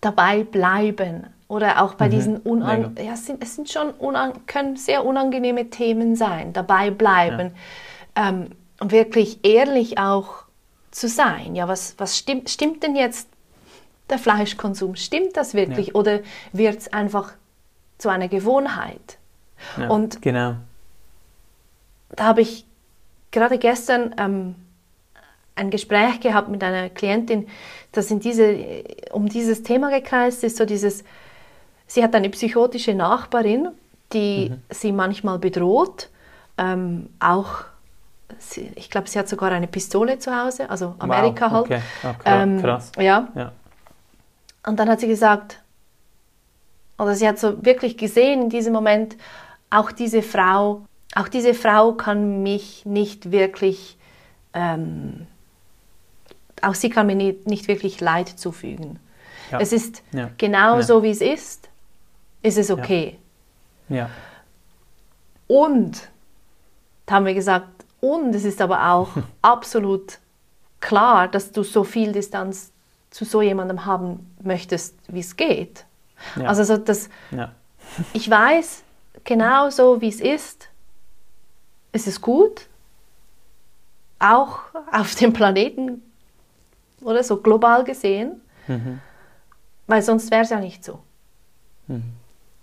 dabei 0.00 0.44
bleiben 0.44 1.26
oder 1.48 1.82
auch 1.82 1.94
bei 1.94 2.06
mhm. 2.06 2.10
diesen 2.12 2.36
unan 2.38 2.96
ja, 3.04 3.14
es 3.14 3.26
sind, 3.26 3.42
es 3.42 3.56
sind 3.56 3.68
schon 3.68 3.90
unan 3.90 4.46
können 4.46 4.76
sehr 4.76 5.04
unangenehme 5.04 5.70
Themen 5.70 6.14
sein, 6.14 6.52
dabei 6.52 6.92
bleiben. 6.92 7.50
Ja. 8.16 8.28
Ähm, 8.28 8.50
wirklich 8.80 9.44
ehrlich 9.44 9.98
auch 9.98 10.44
zu 10.90 11.08
sein. 11.08 11.54
Ja, 11.54 11.68
was, 11.68 11.94
was 11.98 12.16
stimmt, 12.18 12.50
stimmt 12.50 12.82
denn 12.82 12.96
jetzt 12.96 13.28
der 14.08 14.18
Fleischkonsum? 14.18 14.96
Stimmt 14.96 15.36
das 15.36 15.54
wirklich 15.54 15.88
ja. 15.88 15.94
oder 15.94 16.20
wird 16.52 16.78
es 16.78 16.92
einfach 16.92 17.32
zu 17.98 18.08
einer 18.08 18.28
Gewohnheit? 18.28 19.18
Ja, 19.76 19.88
und 19.88 20.22
genau. 20.22 20.56
da 22.10 22.24
habe 22.24 22.40
ich 22.40 22.64
gerade 23.30 23.58
gestern 23.58 24.14
ähm, 24.18 24.54
ein 25.54 25.70
Gespräch 25.70 26.20
gehabt 26.20 26.48
mit 26.48 26.64
einer 26.64 26.88
Klientin, 26.88 27.46
das 27.92 28.10
in 28.10 28.20
diese, 28.20 28.84
um 29.12 29.28
dieses 29.28 29.62
Thema 29.62 29.90
gekreist 29.90 30.42
ist, 30.42 30.56
so 30.56 30.64
dieses, 30.64 31.04
sie 31.86 32.02
hat 32.02 32.14
eine 32.14 32.30
psychotische 32.30 32.94
Nachbarin, 32.94 33.68
die 34.12 34.50
mhm. 34.50 34.62
sie 34.70 34.92
manchmal 34.92 35.38
bedroht, 35.38 36.08
ähm, 36.56 37.10
auch 37.20 37.64
sie, 38.38 38.70
ich 38.74 38.90
glaube, 38.90 39.08
sie 39.08 39.18
hat 39.18 39.28
sogar 39.28 39.52
eine 39.52 39.66
Pistole 39.66 40.18
zu 40.18 40.34
Hause, 40.36 40.68
also 40.70 40.94
Amerika 40.98 41.50
wow, 41.50 41.60
okay. 41.60 41.80
halt. 42.02 42.16
Ja, 42.24 42.42
ähm, 42.42 42.60
krass. 42.60 42.92
Ja. 42.98 43.28
ja. 43.34 43.52
Und 44.66 44.78
dann 44.78 44.88
hat 44.88 45.00
sie 45.00 45.08
gesagt, 45.08 45.60
oder 46.98 47.14
sie 47.14 47.26
hat 47.26 47.38
so 47.38 47.64
wirklich 47.64 47.96
gesehen 47.96 48.42
in 48.42 48.50
diesem 48.50 48.72
Moment, 48.72 49.16
auch 49.70 49.92
diese 49.92 50.22
Frau, 50.22 50.82
auch 51.14 51.28
diese 51.28 51.54
Frau 51.54 51.92
kann 51.92 52.42
mich 52.42 52.84
nicht 52.84 53.30
wirklich, 53.30 53.96
ähm, 54.52 55.26
auch 56.62 56.74
sie 56.74 56.90
kann 56.90 57.06
mir 57.06 57.14
nicht, 57.16 57.46
nicht 57.46 57.68
wirklich 57.68 58.00
Leid 58.00 58.28
zufügen. 58.28 58.98
Ja. 59.50 59.60
Es 59.60 59.72
ist 59.72 60.02
ja. 60.12 60.30
genau 60.36 60.76
ja. 60.76 60.82
so, 60.82 61.02
wie 61.02 61.10
es 61.10 61.20
ist, 61.20 61.68
ist 62.42 62.58
es 62.58 62.70
okay. 62.70 63.18
Ja. 63.88 64.10
Und 65.46 66.08
da 67.06 67.16
haben 67.16 67.26
wir 67.26 67.34
gesagt, 67.34 67.79
und 68.00 68.34
es 68.34 68.44
ist 68.44 68.60
aber 68.60 68.90
auch 68.92 69.10
absolut 69.42 70.18
klar, 70.80 71.28
dass 71.28 71.52
du 71.52 71.62
so 71.62 71.84
viel 71.84 72.12
Distanz 72.12 72.72
zu 73.10 73.24
so 73.24 73.42
jemandem 73.42 73.84
haben 73.84 74.34
möchtest, 74.42 74.96
wie 75.08 75.20
es 75.20 75.36
geht. 75.36 75.84
Ja. 76.36 76.48
Also 76.48 76.64
so 76.64 76.76
das, 76.76 77.08
ja. 77.30 77.52
ich 78.12 78.30
weiß 78.30 78.82
genau 79.24 79.70
so, 79.70 80.00
wie 80.00 80.08
es 80.08 80.20
ist. 80.20 80.68
Es 81.92 82.06
ist 82.06 82.20
gut, 82.20 82.68
auch 84.20 84.60
auf 84.92 85.14
dem 85.16 85.32
Planeten 85.32 86.02
oder 87.00 87.24
so 87.24 87.38
global 87.38 87.82
gesehen, 87.84 88.40
mhm. 88.68 89.00
weil 89.86 90.02
sonst 90.02 90.30
wäre 90.30 90.42
es 90.42 90.50
ja 90.50 90.60
nicht 90.60 90.84
so. 90.84 91.00
Mhm. 91.88 92.12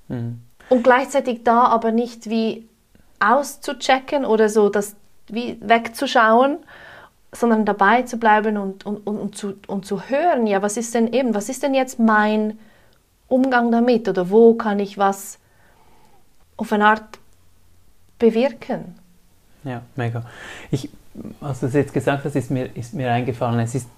Mhm. 0.07 0.41
Und 0.69 0.83
gleichzeitig 0.83 1.43
da 1.43 1.65
aber 1.65 1.91
nicht 1.91 2.29
wie 2.29 2.69
auszuchecken 3.19 4.25
oder 4.25 4.47
so, 4.47 4.69
dass 4.69 4.95
wie 5.27 5.57
wegzuschauen, 5.61 6.57
sondern 7.31 7.65
dabei 7.65 8.03
zu 8.03 8.17
bleiben 8.17 8.57
und, 8.57 8.85
und, 8.85 9.05
und, 9.05 9.17
und, 9.17 9.35
zu, 9.35 9.55
und 9.67 9.85
zu 9.85 10.09
hören, 10.09 10.47
ja, 10.47 10.61
was 10.61 10.77
ist 10.77 10.93
denn 10.95 11.11
eben, 11.13 11.33
was 11.33 11.49
ist 11.49 11.63
denn 11.63 11.73
jetzt 11.73 11.99
mein 11.99 12.57
Umgang 13.27 13.71
damit 13.71 14.07
oder 14.07 14.29
wo 14.29 14.53
kann 14.53 14.79
ich 14.79 14.97
was 14.97 15.39
auf 16.55 16.71
eine 16.71 16.85
Art 16.85 17.19
bewirken? 18.17 18.95
Ja, 19.63 19.81
mega. 19.95 20.23
Ich, 20.71 20.89
als 21.41 21.59
du 21.59 21.67
jetzt 21.67 21.93
gesagt 21.93 22.23
hast, 22.23 22.35
ist 22.35 22.49
mir, 22.49 22.75
ist 22.75 22.93
mir 22.93 23.11
eingefallen, 23.11 23.59
es 23.59 23.75
ist, 23.75 23.89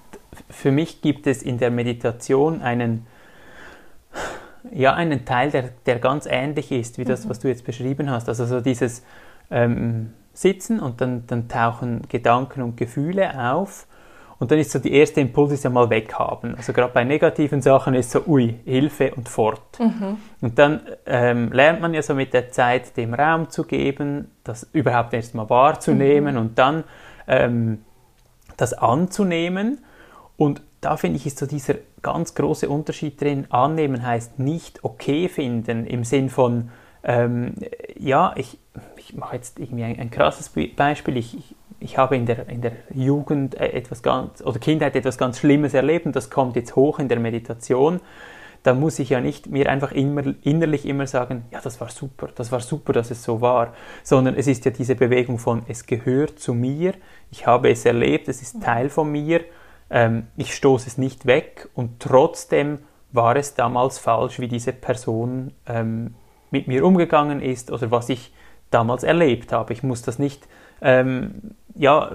für 0.50 0.72
mich 0.72 1.02
gibt 1.02 1.28
es 1.28 1.44
in 1.44 1.60
der 1.60 1.70
Meditation 1.70 2.62
einen, 2.62 3.06
ja, 4.72 4.94
einen 4.94 5.26
Teil, 5.26 5.52
der, 5.52 5.70
der 5.86 6.00
ganz 6.00 6.26
ähnlich 6.26 6.72
ist, 6.72 6.98
wie 6.98 7.06
das, 7.06 7.26
mhm. 7.26 7.30
was 7.30 7.40
du 7.40 7.48
jetzt 7.48 7.64
beschrieben 7.64 8.10
hast. 8.10 8.28
Also 8.28 8.46
so 8.46 8.62
dieses, 8.62 9.04
ähm, 9.52 10.14
sitzen 10.34 10.80
und 10.80 11.02
dann, 11.02 11.26
dann 11.28 11.48
tauchen 11.48 12.04
Gedanken 12.10 12.62
und 12.62 12.78
Gefühle 12.78 13.52
auf. 13.52 13.88
Und 14.40 14.52
dann 14.52 14.60
ist 14.60 14.72
so 14.72 14.80
die 14.80 14.94
erste 14.94 15.20
Impuls 15.20 15.52
ist 15.52 15.66
ja 15.66 15.70
mal 15.70 15.90
weghaben. 15.90 16.56
Also 16.56 16.72
gerade 16.72 16.94
bei 16.94 17.04
negativen 17.04 17.62
Sachen 17.62 17.94
ist 17.94 18.12
so, 18.12 18.24
ui, 18.26 18.56
Hilfe 18.64 19.14
und 19.14 19.28
fort. 19.28 19.80
Mhm. 19.80 20.18
Und 20.40 20.58
dann 20.58 20.80
ähm, 21.06 21.52
lernt 21.52 21.82
man 21.82 21.94
ja 21.94 22.02
so 22.02 22.16
mit 22.16 22.34
der 22.34 22.50
Zeit 22.50 22.96
dem 22.96 23.14
Raum 23.14 23.50
zu 23.50 23.66
geben, 23.66 24.32
das 24.46 24.70
überhaupt 24.72 25.14
erst 25.14 25.36
mal 25.36 25.50
wahrzunehmen 25.50 26.36
mhm. 26.36 26.42
und 26.42 26.58
dann 26.58 26.86
ähm, 27.28 27.84
das 28.56 28.74
anzunehmen. 28.74 29.84
Und 30.38 30.62
da 30.80 30.96
finde 30.96 31.18
ich, 31.18 31.26
ist 31.26 31.38
so 31.38 31.46
dieser 31.46 31.76
ganz 32.02 32.34
große 32.34 32.70
Unterschied 32.70 33.20
drin. 33.20 33.46
Annehmen 33.50 34.06
heißt 34.06 34.40
nicht 34.40 34.86
okay 34.86 35.28
finden 35.28 35.86
im 35.86 36.06
Sinn 36.06 36.30
von, 36.30 36.70
ähm, 37.04 37.54
ja, 37.98 38.34
ich, 38.36 38.58
ich 38.98 39.16
mache 39.16 39.36
jetzt 39.36 39.60
irgendwie 39.60 39.84
ein, 39.84 40.00
ein 40.00 40.12
krasses 40.12 40.52
Beispiel. 40.76 41.18
Ich, 41.18 41.38
ich, 41.38 41.56
ich, 41.80 41.98
habe 41.98 42.16
in 42.18 42.26
der, 42.26 42.50
in 42.50 42.62
der 42.62 42.74
Jugend 42.94 43.56
äh, 43.56 43.70
etwas 43.70 44.04
ganz, 44.04 44.42
oder 44.42 44.60
Kindheit 44.60 44.96
etwas 44.96 45.18
ganz 45.18 45.40
Schlimmes 45.40 45.74
erlebt 45.74 46.06
und 46.06 46.16
das 46.16 46.30
kommt 46.30 46.56
jetzt 46.56 46.76
hoch 46.76 47.00
in 47.00 47.08
der 47.08 47.20
Meditation. 47.20 48.02
Da 48.64 48.74
muss 48.74 49.00
ich 49.00 49.10
ja 49.10 49.22
nicht 49.22 49.48
mir 49.48 49.70
einfach 49.70 49.94
immer, 49.94 50.24
innerlich 50.44 50.86
immer 50.86 51.08
sagen, 51.08 51.46
ja, 51.52 51.62
das 51.62 51.80
war 51.80 51.90
super, 51.90 52.28
das 52.36 52.52
war 52.52 52.60
super, 52.60 52.92
dass 52.92 53.10
es 53.10 53.24
so 53.24 53.40
war, 53.40 53.74
sondern 54.04 54.36
es 54.36 54.48
ist 54.48 54.66
ja 54.66 54.72
diese 54.72 54.96
Bewegung 54.96 55.40
von, 55.40 55.62
es 55.70 55.86
gehört 55.86 56.40
zu 56.40 56.54
mir, 56.54 56.94
ich 57.32 57.48
habe 57.48 57.70
es 57.70 57.86
erlebt, 57.86 58.28
es 58.28 58.42
ist 58.42 58.62
Teil 58.62 58.90
von 58.90 59.10
mir, 59.10 59.46
ähm, 59.90 60.28
ich 60.36 60.54
stoße 60.54 60.88
es 60.88 60.98
nicht 60.98 61.26
weg 61.26 61.70
und 61.74 62.02
trotzdem 62.02 62.80
war 63.14 63.38
es 63.38 63.56
damals 63.56 63.98
falsch, 63.98 64.40
wie 64.40 64.50
diese 64.50 64.74
Person 64.74 65.54
ähm, 65.66 66.16
mit 66.52 66.68
mir 66.68 66.86
umgegangen 66.86 67.42
ist 67.42 67.72
oder 67.72 67.92
was 67.92 68.10
ich 68.10 68.34
damals 68.72 69.04
erlebt 69.04 69.52
habe. 69.52 69.74
Ich 69.74 69.84
muss 69.84 70.02
das 70.02 70.20
nicht 70.20 70.48
ähm, 70.82 71.56
ja, 71.76 72.12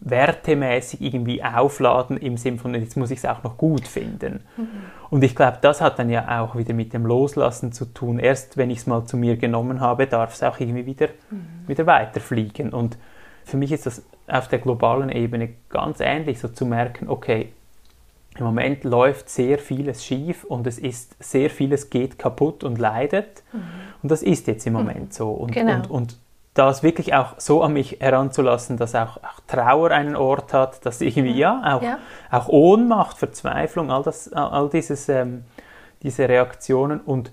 wertemäßig 0.00 1.00
irgendwie 1.00 1.42
aufladen 1.42 2.16
im 2.16 2.36
Sinne 2.36 2.58
von, 2.58 2.74
jetzt 2.74 2.96
muss 2.96 3.10
ich 3.10 3.18
es 3.18 3.24
auch 3.24 3.42
noch 3.42 3.56
gut 3.56 3.88
finden. 3.88 4.40
Mhm. 4.56 4.68
Und 5.10 5.24
ich 5.24 5.34
glaube, 5.34 5.58
das 5.60 5.80
hat 5.80 5.98
dann 5.98 6.10
ja 6.10 6.42
auch 6.42 6.56
wieder 6.56 6.74
mit 6.74 6.92
dem 6.92 7.06
Loslassen 7.06 7.72
zu 7.72 7.86
tun. 7.86 8.18
Erst 8.18 8.56
wenn 8.56 8.70
ich 8.70 8.78
es 8.78 8.86
mal 8.86 9.04
zu 9.04 9.16
mir 9.16 9.36
genommen 9.36 9.80
habe, 9.80 10.06
darf 10.06 10.34
es 10.34 10.42
auch 10.42 10.60
irgendwie 10.60 10.86
wieder, 10.86 11.08
mhm. 11.30 11.66
wieder 11.66 11.86
weiterfliegen. 11.86 12.70
Und 12.70 12.98
für 13.44 13.56
mich 13.56 13.72
ist 13.72 13.86
das 13.86 14.04
auf 14.28 14.48
der 14.48 14.58
globalen 14.58 15.08
Ebene 15.08 15.50
ganz 15.68 16.00
ähnlich, 16.00 16.40
so 16.40 16.48
zu 16.48 16.66
merken, 16.66 17.08
okay, 17.08 17.52
im 18.38 18.44
Moment 18.44 18.84
läuft 18.84 19.28
sehr 19.28 19.58
vieles 19.58 20.04
schief 20.04 20.44
und 20.44 20.66
es 20.66 20.78
ist 20.78 21.16
sehr 21.22 21.50
vieles 21.50 21.90
geht 21.90 22.18
kaputt 22.18 22.64
und 22.64 22.78
leidet. 22.78 23.42
Mhm. 23.52 23.62
Und 24.02 24.10
das 24.10 24.22
ist 24.22 24.46
jetzt 24.46 24.66
im 24.66 24.74
mhm. 24.74 24.78
Moment 24.78 25.14
so. 25.14 25.30
Und, 25.30 25.52
genau. 25.52 25.74
und, 25.74 25.90
und 25.90 26.18
das 26.54 26.82
wirklich 26.82 27.14
auch 27.14 27.34
so 27.38 27.62
an 27.62 27.74
mich 27.74 27.98
heranzulassen, 28.00 28.76
dass 28.76 28.94
auch, 28.94 29.18
auch 29.18 29.40
Trauer 29.46 29.90
einen 29.90 30.16
Ort 30.16 30.52
hat, 30.52 30.84
dass 30.86 31.00
irgendwie, 31.00 31.32
mhm. 31.32 31.38
ja, 31.38 31.76
auch, 31.76 31.82
ja. 31.82 31.98
auch 32.30 32.48
Ohnmacht, 32.48 33.18
Verzweiflung, 33.18 33.90
all, 33.90 34.02
das, 34.02 34.32
all 34.32 34.68
dieses, 34.70 35.08
ähm, 35.08 35.44
diese 36.02 36.28
Reaktionen 36.28 37.00
und 37.00 37.32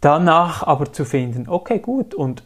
danach 0.00 0.62
aber 0.62 0.92
zu 0.92 1.04
finden, 1.04 1.48
okay, 1.48 1.80
gut, 1.80 2.14
und 2.14 2.44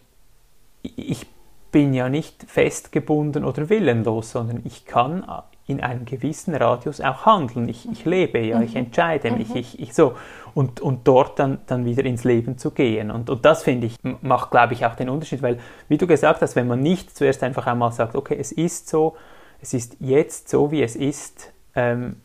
ich 0.82 1.26
bin 1.70 1.94
ja 1.94 2.08
nicht 2.08 2.44
festgebunden 2.48 3.44
oder 3.44 3.68
willenlos, 3.68 4.32
sondern 4.32 4.60
ich 4.64 4.84
kann 4.84 5.24
in 5.66 5.80
einem 5.80 6.04
gewissen 6.04 6.54
Radius 6.54 7.00
auch 7.00 7.24
handeln. 7.24 7.68
Ich, 7.68 7.88
ich 7.90 8.04
lebe 8.04 8.38
ja, 8.40 8.60
ich 8.60 8.72
mhm. 8.72 8.78
entscheide 8.78 9.30
mich, 9.30 9.50
mhm. 9.50 9.56
ich, 9.56 9.80
ich 9.80 9.94
so. 9.94 10.16
Und, 10.54 10.80
und 10.80 11.06
dort 11.08 11.38
dann, 11.38 11.60
dann 11.66 11.86
wieder 11.86 12.04
ins 12.04 12.24
Leben 12.24 12.58
zu 12.58 12.72
gehen. 12.72 13.10
Und, 13.10 13.30
und 13.30 13.44
das 13.44 13.62
finde 13.62 13.86
ich, 13.86 13.96
macht, 14.20 14.50
glaube 14.50 14.74
ich, 14.74 14.84
auch 14.84 14.94
den 14.94 15.08
Unterschied, 15.08 15.40
weil, 15.40 15.58
wie 15.88 15.96
du 15.96 16.06
gesagt 16.06 16.42
hast, 16.42 16.56
wenn 16.56 16.66
man 16.66 16.80
nicht 16.80 17.16
zuerst 17.16 17.42
einfach 17.42 17.66
einmal 17.66 17.92
sagt, 17.92 18.16
okay, 18.16 18.36
es 18.38 18.52
ist 18.52 18.88
so, 18.88 19.16
es 19.62 19.72
ist 19.72 19.96
jetzt 20.00 20.48
so, 20.50 20.70
wie 20.70 20.82
es 20.82 20.94
ist, 20.94 21.52
ähm, 21.74 22.16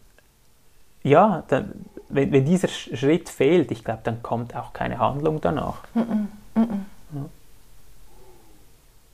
ja, 1.04 1.44
dann, 1.48 1.72
wenn, 2.10 2.32
wenn 2.32 2.44
dieser 2.44 2.68
Schritt 2.68 3.30
fehlt, 3.30 3.72
ich 3.72 3.84
glaube, 3.84 4.02
dann 4.04 4.22
kommt 4.24 4.56
auch 4.56 4.74
keine 4.74 5.00
Handlung 5.00 5.40
danach. 5.40 5.84
Mhm. 5.94 6.28
Ja. 6.56 7.26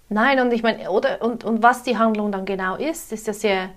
Nein, 0.09 0.39
und 0.39 0.53
ich 0.53 0.63
meine, 0.63 0.89
oder 0.89 1.21
und, 1.21 1.43
und 1.43 1.61
was 1.61 1.83
die 1.83 1.97
Handlung 1.97 2.31
dann 2.31 2.45
genau 2.45 2.75
ist, 2.75 3.11
ist 3.11 3.27
ja 3.27 3.33
sehr 3.33 3.69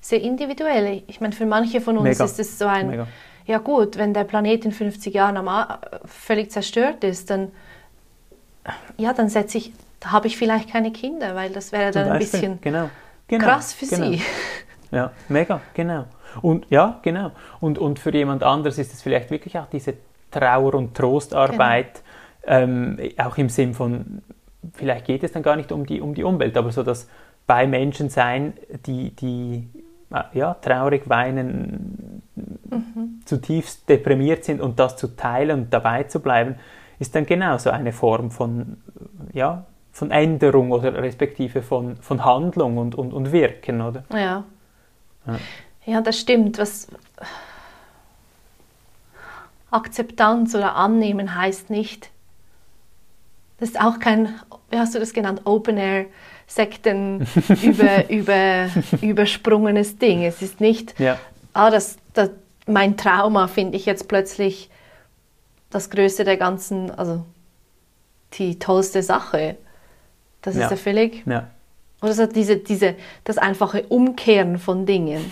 sehr 0.00 0.20
individuell. 0.20 1.02
Ich 1.06 1.20
meine, 1.20 1.32
für 1.32 1.46
manche 1.46 1.80
von 1.80 1.98
uns 1.98 2.18
Mega. 2.18 2.24
ist 2.24 2.38
es 2.38 2.58
so 2.58 2.66
ein, 2.66 2.90
Mega. 2.90 3.06
ja 3.46 3.58
gut, 3.58 3.98
wenn 3.98 4.14
der 4.14 4.24
Planet 4.24 4.64
in 4.64 4.72
50 4.72 5.14
Jahren 5.14 5.38
völlig 6.04 6.50
zerstört 6.50 7.04
ist, 7.04 7.30
dann, 7.30 7.50
ja, 8.96 9.12
dann 9.12 9.28
setze 9.28 9.58
ich, 9.58 9.72
da 10.00 10.12
habe 10.12 10.26
ich 10.26 10.36
vielleicht 10.36 10.70
keine 10.70 10.92
Kinder, 10.92 11.34
weil 11.34 11.50
das 11.50 11.72
wäre 11.72 11.90
dann 11.90 12.10
ein 12.10 12.18
bisschen 12.18 12.60
genau. 12.60 12.90
Genau. 13.26 13.44
krass 13.44 13.72
für 13.72 13.86
genau. 13.86 14.12
sie. 14.12 14.22
Ja, 14.90 15.10
mega, 15.28 15.60
genau. 15.74 16.06
Und 16.40 16.66
ja, 16.70 16.98
genau. 17.02 17.32
Und, 17.60 17.78
und 17.78 17.98
für 17.98 18.14
jemand 18.14 18.42
anderes 18.42 18.78
ist 18.78 18.94
es 18.94 19.02
vielleicht 19.02 19.30
wirklich 19.30 19.58
auch 19.58 19.66
diese 19.66 19.94
Trauer- 20.30 20.74
und 20.74 20.94
Trostarbeit, 20.94 22.02
genau. 22.42 22.56
ähm, 22.56 22.98
auch 23.18 23.36
im 23.36 23.48
Sinn 23.48 23.74
von, 23.74 24.22
vielleicht 24.72 25.06
geht 25.06 25.24
es 25.24 25.32
dann 25.32 25.42
gar 25.42 25.56
nicht 25.56 25.72
um 25.72 25.84
die, 25.84 26.00
um 26.00 26.14
die 26.14 26.24
Umwelt, 26.24 26.56
aber 26.56 26.72
so 26.72 26.82
das 26.82 27.08
bei 27.46 27.66
Menschen 27.66 28.10
sein, 28.10 28.52
die, 28.86 29.10
die 29.10 29.68
ja, 30.32 30.54
traurig 30.54 31.08
weinen, 31.08 32.22
mhm. 32.34 33.20
zutiefst 33.24 33.88
deprimiert 33.88 34.44
sind 34.44 34.60
und 34.60 34.78
das 34.78 34.96
zu 34.96 35.16
teilen 35.16 35.60
und 35.60 35.72
dabei 35.72 36.04
zu 36.04 36.20
bleiben, 36.20 36.56
ist 36.98 37.14
dann 37.14 37.26
genauso 37.26 37.70
eine 37.70 37.92
Form 37.92 38.30
von, 38.30 38.78
ja, 39.32 39.64
von 39.92 40.10
Änderung 40.10 40.72
oder 40.72 40.94
respektive 40.94 41.62
von, 41.62 41.96
von 41.96 42.24
Handlung 42.24 42.78
und, 42.78 42.94
und, 42.94 43.12
und 43.12 43.32
Wirken, 43.32 43.80
oder? 43.80 44.04
Ja. 44.12 44.44
ja. 45.26 45.38
Ja, 45.84 46.02
das 46.02 46.20
stimmt. 46.20 46.58
Was 46.58 46.86
Akzeptanz 49.70 50.54
oder 50.54 50.76
Annehmen 50.76 51.34
heißt 51.34 51.70
nicht, 51.70 52.10
das 53.58 53.70
ist 53.70 53.80
auch 53.80 53.98
kein, 53.98 54.34
wie 54.70 54.78
hast 54.78 54.94
du 54.94 54.98
das 54.98 55.12
genannt, 55.12 55.42
Open 55.44 55.78
Air 55.78 56.06
Sekten 56.48 57.26
über, 57.62 58.10
über, 58.10 58.68
übersprungenes 59.00 59.98
Ding. 59.98 60.24
Es 60.24 60.42
ist 60.42 60.60
nicht, 60.60 60.98
ja. 60.98 61.18
ah, 61.52 61.70
das, 61.70 61.98
das, 62.14 62.30
mein 62.66 62.96
Trauma 62.96 63.46
finde 63.46 63.76
ich 63.76 63.86
jetzt 63.86 64.08
plötzlich 64.08 64.70
das 65.70 65.90
Größte 65.90 66.24
der 66.24 66.38
ganzen, 66.38 66.90
also 66.90 67.24
die 68.34 68.58
tollste 68.58 69.02
Sache. 69.02 69.56
Das 70.42 70.56
ja. 70.56 70.64
ist 70.64 70.70
ja 70.70 70.76
völlig. 70.76 71.24
Ja. 71.26 71.50
Oder 72.00 72.14
so 72.14 72.26
diese, 72.26 72.56
diese, 72.56 72.94
das 73.24 73.38
einfache 73.38 73.82
Umkehren 73.84 74.58
von 74.58 74.86
Dingen. 74.86 75.30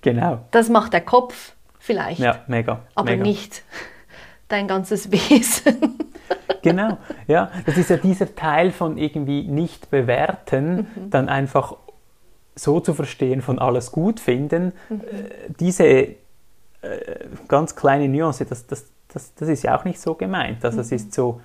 Genau. 0.00 0.44
Das 0.52 0.68
macht 0.68 0.92
der 0.92 1.00
Kopf 1.00 1.52
vielleicht. 1.78 2.20
Ja, 2.20 2.42
mega. 2.46 2.84
Aber 2.94 3.10
mega. 3.10 3.22
nicht 3.22 3.62
dein 4.48 4.66
ganzes 4.68 5.10
Wesen. 5.12 5.98
Genau, 6.62 6.98
ja, 7.26 7.50
das 7.66 7.76
ist 7.76 7.90
ja 7.90 7.96
dieser 7.96 8.34
Teil 8.34 8.70
von 8.70 8.98
irgendwie 8.98 9.42
nicht 9.42 9.90
bewerten, 9.90 10.88
mhm. 10.94 11.10
dann 11.10 11.28
einfach 11.28 11.76
so 12.54 12.80
zu 12.80 12.94
verstehen 12.94 13.42
von 13.42 13.58
alles 13.58 13.92
gut 13.92 14.20
finden, 14.20 14.72
mhm. 14.88 15.00
äh, 15.00 15.52
diese 15.60 15.84
äh, 15.86 16.16
ganz 17.46 17.76
kleine 17.76 18.08
Nuance, 18.08 18.44
das, 18.44 18.66
das, 18.66 18.86
das, 19.12 19.34
das 19.34 19.48
ist 19.48 19.62
ja 19.62 19.78
auch 19.78 19.84
nicht 19.84 20.00
so 20.00 20.14
gemeint. 20.14 20.64
Also 20.64 20.76
mhm. 20.76 20.82
es 20.82 20.92
ist 20.92 21.14
so, 21.14 21.40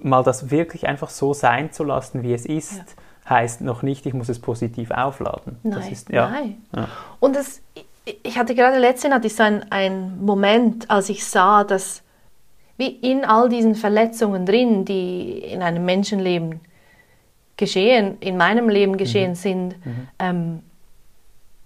mal 0.00 0.22
das 0.22 0.50
wirklich 0.50 0.86
einfach 0.86 1.10
so 1.10 1.34
sein 1.34 1.72
zu 1.72 1.84
lassen, 1.84 2.22
wie 2.22 2.32
es 2.32 2.46
ist, 2.46 2.78
ja. 2.78 3.30
heißt 3.30 3.60
noch 3.60 3.82
nicht, 3.82 4.06
ich 4.06 4.14
muss 4.14 4.28
es 4.28 4.38
positiv 4.38 4.90
aufladen. 4.90 5.58
Nein, 5.62 5.92
ist, 5.92 6.10
ja. 6.10 6.30
nein. 6.30 6.62
Ja. 6.74 6.88
Und 7.20 7.36
das, 7.36 7.60
ich 8.22 8.38
hatte 8.38 8.54
gerade 8.54 8.78
letztens 8.78 9.14
hatte 9.14 9.26
ich 9.26 9.36
so 9.36 9.42
einen 9.42 10.24
Moment, 10.24 10.90
als 10.90 11.08
ich 11.08 11.24
sah, 11.24 11.64
dass 11.64 12.02
wie 12.78 12.88
in 12.88 13.24
all 13.24 13.48
diesen 13.48 13.74
Verletzungen 13.74 14.46
drin, 14.46 14.84
die 14.84 15.38
in 15.38 15.62
einem 15.62 15.84
Menschenleben 15.84 16.60
geschehen, 17.56 18.16
in 18.20 18.36
meinem 18.36 18.68
Leben 18.68 18.96
geschehen 18.96 19.32
mhm. 19.32 19.34
sind, 19.34 19.86
mhm. 19.86 20.08
Ähm, 20.18 20.62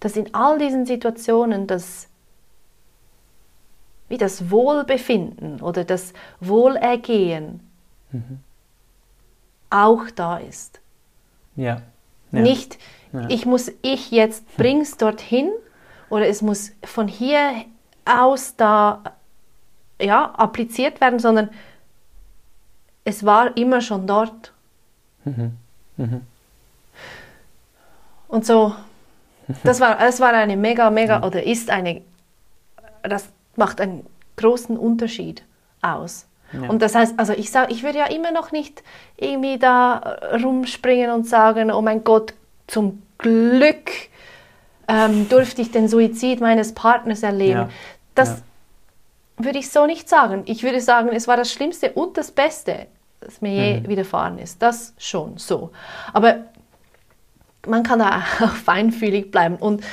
dass 0.00 0.16
in 0.16 0.34
all 0.34 0.58
diesen 0.58 0.84
Situationen 0.84 1.68
das 1.68 2.08
wie 4.08 4.18
das 4.18 4.50
Wohlbefinden 4.50 5.62
oder 5.62 5.84
das 5.84 6.12
Wohlergehen 6.38 7.60
mhm. 8.10 8.40
auch 9.70 10.10
da 10.14 10.36
ist. 10.36 10.82
Ja. 11.56 11.80
ja. 12.30 12.40
Nicht, 12.40 12.78
ja. 13.14 13.26
ich 13.30 13.46
muss, 13.46 13.72
ich 13.80 14.10
jetzt 14.10 14.54
bring's 14.58 14.98
dorthin 14.98 15.50
oder 16.10 16.28
es 16.28 16.42
muss 16.42 16.72
von 16.84 17.08
hier 17.08 17.52
aus 18.04 18.56
da 18.56 19.02
ja, 20.00 20.26
appliziert 20.36 21.00
werden, 21.00 21.18
sondern 21.18 21.50
es 23.04 23.24
war 23.24 23.56
immer 23.56 23.80
schon 23.80 24.06
dort. 24.06 24.52
Mhm. 25.24 25.56
Mhm. 25.96 26.22
Und 28.28 28.46
so, 28.46 28.74
das 29.64 29.80
war, 29.80 29.96
das 29.96 30.20
war 30.20 30.32
eine 30.32 30.56
mega, 30.56 30.90
mega, 30.90 31.18
mhm. 31.18 31.24
oder 31.24 31.42
ist 31.44 31.70
eine, 31.70 32.02
das 33.02 33.28
macht 33.56 33.80
einen 33.80 34.06
großen 34.36 34.76
Unterschied 34.76 35.44
aus. 35.82 36.26
Ja. 36.52 36.68
Und 36.68 36.82
das 36.82 36.94
heißt, 36.94 37.18
also 37.18 37.32
ich 37.32 37.50
sage, 37.50 37.72
ich 37.72 37.82
würde 37.82 37.98
ja 37.98 38.06
immer 38.06 38.30
noch 38.30 38.52
nicht 38.52 38.82
irgendwie 39.16 39.58
da 39.58 40.18
rumspringen 40.42 41.10
und 41.10 41.26
sagen, 41.26 41.70
oh 41.70 41.82
mein 41.82 42.04
Gott, 42.04 42.34
zum 42.66 43.02
Glück 43.18 43.90
ähm, 44.88 45.28
durfte 45.28 45.62
ich 45.62 45.70
den 45.70 45.88
Suizid 45.88 46.40
meines 46.40 46.74
Partners 46.74 47.22
erleben. 47.22 47.60
Ja. 47.60 47.68
Das, 48.14 48.28
ja 48.28 48.36
würde 49.44 49.58
ich 49.58 49.70
so 49.70 49.86
nicht 49.86 50.08
sagen. 50.08 50.42
Ich 50.46 50.62
würde 50.62 50.80
sagen, 50.80 51.10
es 51.12 51.28
war 51.28 51.36
das 51.36 51.52
Schlimmste 51.52 51.92
und 51.92 52.16
das 52.16 52.30
Beste, 52.30 52.86
das 53.20 53.40
mir 53.40 53.52
je 53.52 53.80
mhm. 53.80 53.88
widerfahren 53.88 54.38
ist. 54.38 54.62
Das 54.62 54.94
schon 54.98 55.38
so. 55.38 55.70
Aber 56.12 56.44
man 57.66 57.82
kann 57.82 57.98
da 57.98 58.22
auch 58.40 58.54
feinfühlig 58.54 59.30
bleiben 59.30 59.56
und 59.56 59.84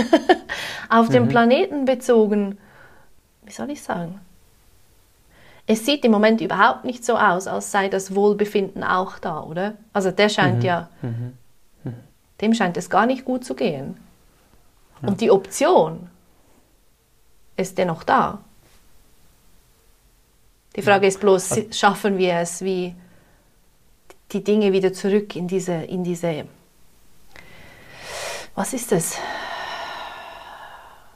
auf 0.88 1.08
mhm. 1.08 1.12
den 1.12 1.28
Planeten 1.28 1.84
bezogen, 1.84 2.58
wie 3.44 3.52
soll 3.52 3.70
ich 3.70 3.82
sagen? 3.82 4.20
es 5.70 5.86
sieht 5.86 6.04
im 6.04 6.10
Moment 6.10 6.40
überhaupt 6.40 6.84
nicht 6.84 7.04
so 7.04 7.16
aus, 7.16 7.46
als 7.46 7.70
sei 7.70 7.88
das 7.88 8.16
Wohlbefinden 8.16 8.82
auch 8.82 9.20
da, 9.20 9.40
oder? 9.40 9.74
Also 9.92 10.10
der 10.10 10.28
scheint 10.28 10.58
mhm. 10.58 10.64
ja, 10.64 10.88
mhm. 11.00 11.34
Mhm. 11.84 11.94
dem 12.40 12.54
scheint 12.54 12.76
es 12.76 12.90
gar 12.90 13.06
nicht 13.06 13.24
gut 13.24 13.44
zu 13.44 13.54
gehen. 13.54 13.96
Ja. 15.00 15.08
Und 15.08 15.20
die 15.20 15.30
Option 15.30 16.08
ist 17.56 17.78
dennoch 17.78 18.02
da. 18.02 18.40
Die 20.76 20.82
Frage 20.82 21.06
ist 21.06 21.20
bloß, 21.20 21.52
also 21.52 21.72
schaffen 21.72 22.16
wir 22.18 22.34
es, 22.34 22.62
wie 22.62 22.94
die 24.32 24.44
Dinge 24.44 24.72
wieder 24.72 24.92
zurück 24.92 25.34
in 25.34 25.48
diese, 25.48 25.72
in 25.72 26.04
diese, 26.04 26.44
was 28.54 28.72
ist 28.72 28.92
es? 28.92 29.16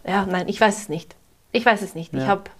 Ja, 0.06 0.26
nein, 0.26 0.48
ich 0.48 0.60
weiß 0.60 0.78
es 0.78 0.88
nicht. 0.88 1.14
Ich 1.52 1.64
weiß 1.64 1.82
es 1.82 1.94
nicht. 1.94 2.12
Ja. 2.12 2.18
Ich 2.20 2.26
habe 2.26 2.50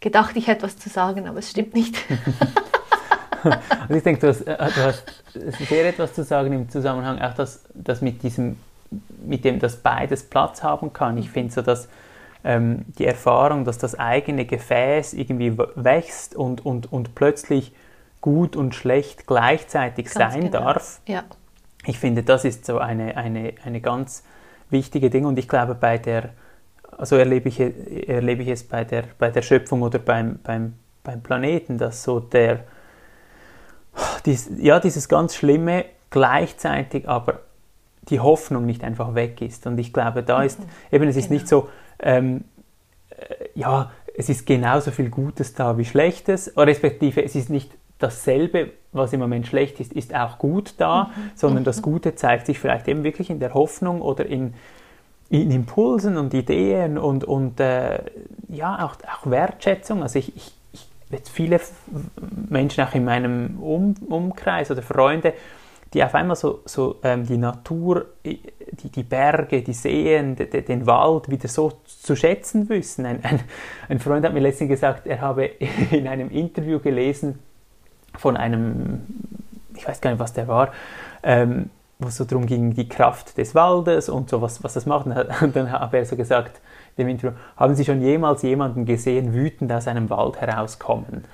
gedacht, 0.00 0.36
ich 0.36 0.46
hätte 0.46 0.62
was 0.62 0.78
zu 0.78 0.88
sagen, 0.88 1.26
aber 1.26 1.38
es 1.38 1.50
stimmt 1.50 1.74
nicht. 1.74 1.96
also 3.42 3.94
ich 3.94 4.02
denke, 4.02 4.20
du 4.20 4.28
hast, 4.28 4.42
äh, 4.42 4.56
du 4.56 4.84
hast 4.84 5.04
sehr 5.68 5.88
etwas 5.88 6.12
zu 6.14 6.22
sagen 6.22 6.52
im 6.52 6.68
Zusammenhang 6.68 7.18
auch 7.20 7.34
das, 7.34 7.62
das 7.74 8.02
mit 8.02 8.22
diesem, 8.22 8.56
mit 9.24 9.44
dem, 9.44 9.58
dass 9.58 9.76
beides 9.76 10.22
Platz 10.22 10.62
haben 10.62 10.92
kann. 10.92 11.16
Ich 11.16 11.30
finde 11.30 11.52
so, 11.52 11.62
dass 11.62 11.88
ähm, 12.44 12.84
die 12.98 13.06
Erfahrung, 13.06 13.64
dass 13.64 13.78
das 13.78 13.98
eigene 13.98 14.44
Gefäß 14.44 15.14
irgendwie 15.14 15.56
wächst 15.74 16.34
und, 16.34 16.64
und, 16.64 16.92
und 16.92 17.14
plötzlich 17.14 17.72
gut 18.20 18.56
und 18.56 18.74
schlecht 18.74 19.26
gleichzeitig 19.26 20.06
ganz 20.06 20.34
sein 20.34 20.40
genau. 20.44 20.60
darf. 20.64 21.00
Ja. 21.06 21.24
Ich 21.86 21.98
finde, 21.98 22.22
das 22.22 22.44
ist 22.44 22.66
so 22.66 22.78
eine, 22.78 23.16
eine, 23.16 23.54
eine 23.64 23.80
ganz 23.80 24.24
wichtige 24.68 25.10
Ding 25.10 25.24
und 25.24 25.38
ich 25.38 25.48
glaube, 25.48 25.74
bei 25.74 25.98
der, 25.98 26.30
also 26.96 27.16
erlebe 27.16 27.48
ich, 27.48 27.60
erlebe 27.60 28.42
ich 28.42 28.48
es 28.48 28.64
bei 28.64 28.84
der, 28.84 29.04
bei 29.18 29.30
der 29.30 29.42
Schöpfung 29.42 29.82
oder 29.82 29.98
beim, 29.98 30.38
beim, 30.42 30.74
beim 31.02 31.22
Planeten, 31.22 31.78
dass 31.78 32.02
so 32.02 32.20
der, 32.20 32.64
dies, 34.26 34.50
ja, 34.58 34.80
dieses 34.80 35.08
ganz 35.08 35.34
Schlimme 35.34 35.86
gleichzeitig 36.10 37.08
aber 37.08 37.40
die 38.08 38.20
Hoffnung 38.20 38.66
nicht 38.66 38.82
einfach 38.82 39.14
weg 39.14 39.40
ist. 39.40 39.66
Und 39.66 39.78
ich 39.78 39.92
glaube, 39.92 40.22
da 40.22 40.42
ist, 40.42 40.58
mhm. 40.58 40.64
eben, 40.90 41.08
es 41.08 41.16
ist 41.16 41.28
genau. 41.28 41.34
nicht 41.34 41.48
so, 41.48 41.68
ähm, 42.02 42.44
äh, 43.10 43.48
ja, 43.54 43.90
es 44.16 44.28
ist 44.28 44.46
genauso 44.46 44.90
viel 44.90 45.10
Gutes 45.10 45.54
da 45.54 45.78
wie 45.78 45.84
Schlechtes, 45.84 46.52
respektive 46.56 47.22
es 47.22 47.34
ist 47.34 47.50
nicht 47.50 47.70
dasselbe, 47.98 48.70
was 48.92 49.12
im 49.12 49.20
Moment 49.20 49.46
schlecht 49.46 49.78
ist, 49.78 49.92
ist 49.92 50.14
auch 50.14 50.38
gut 50.38 50.74
da, 50.78 51.04
mhm. 51.04 51.30
sondern 51.34 51.64
das 51.64 51.78
mhm. 51.78 51.82
Gute 51.82 52.14
zeigt 52.14 52.46
sich 52.46 52.58
vielleicht 52.58 52.88
eben 52.88 53.04
wirklich 53.04 53.30
in 53.30 53.38
der 53.38 53.54
Hoffnung 53.54 54.00
oder 54.00 54.26
in, 54.26 54.54
in 55.28 55.50
Impulsen 55.50 56.16
und 56.16 56.34
Ideen 56.34 56.98
und, 56.98 57.24
und 57.24 57.60
äh, 57.60 57.98
ja, 58.48 58.84
auch, 58.84 58.96
auch 59.06 59.30
Wertschätzung. 59.30 60.02
Also 60.02 60.18
ich, 60.18 60.34
ich, 60.36 60.52
ich 60.72 60.88
jetzt 61.10 61.28
viele 61.28 61.60
Menschen 62.48 62.82
auch 62.84 62.94
in 62.94 63.04
meinem 63.04 63.58
um 63.60 63.94
Umkreis 64.08 64.70
oder 64.70 64.82
Freunde, 64.82 65.34
die 65.92 66.04
auf 66.04 66.14
einmal 66.14 66.36
so, 66.36 66.60
so 66.64 66.96
ähm, 67.02 67.26
die 67.26 67.36
Natur, 67.36 68.06
die, 68.24 68.40
die 68.90 69.02
Berge, 69.02 69.62
die 69.62 69.72
Seen, 69.72 70.36
de, 70.36 70.46
de, 70.46 70.62
den 70.62 70.86
Wald 70.86 71.28
wieder 71.28 71.48
so 71.48 71.72
zu 71.84 72.14
schätzen 72.14 72.68
wissen. 72.68 73.06
Ein, 73.06 73.24
ein, 73.24 73.40
ein 73.88 73.98
Freund 73.98 74.24
hat 74.24 74.32
mir 74.32 74.40
letztens 74.40 74.70
gesagt, 74.70 75.06
er 75.06 75.20
habe 75.20 75.44
in 75.90 76.06
einem 76.06 76.30
Interview 76.30 76.78
gelesen, 76.78 77.40
von 78.16 78.36
einem, 78.36 79.00
ich 79.74 79.86
weiß 79.86 80.00
gar 80.00 80.10
nicht, 80.10 80.20
was 80.20 80.32
der 80.32 80.48
war, 80.48 80.72
ähm, 81.22 81.70
wo 81.98 82.08
es 82.08 82.16
so 82.16 82.24
darum 82.24 82.46
ging, 82.46 82.74
die 82.74 82.88
Kraft 82.88 83.36
des 83.36 83.54
Waldes 83.54 84.08
und 84.08 84.30
so, 84.30 84.40
was, 84.40 84.64
was 84.64 84.74
das 84.74 84.86
macht. 84.86 85.06
Und 85.06 85.16
dann 85.56 85.70
hat 85.70 85.92
er 85.92 86.04
so 86.04 86.16
gesagt, 86.16 86.60
dem 86.98 87.08
Interview, 87.08 87.36
haben 87.56 87.74
Sie 87.74 87.84
schon 87.84 88.00
jemals 88.00 88.42
jemanden 88.42 88.84
gesehen, 88.84 89.32
wütend 89.32 89.72
aus 89.72 89.86
einem 89.86 90.08
Wald 90.10 90.40
herauskommen? 90.40 91.24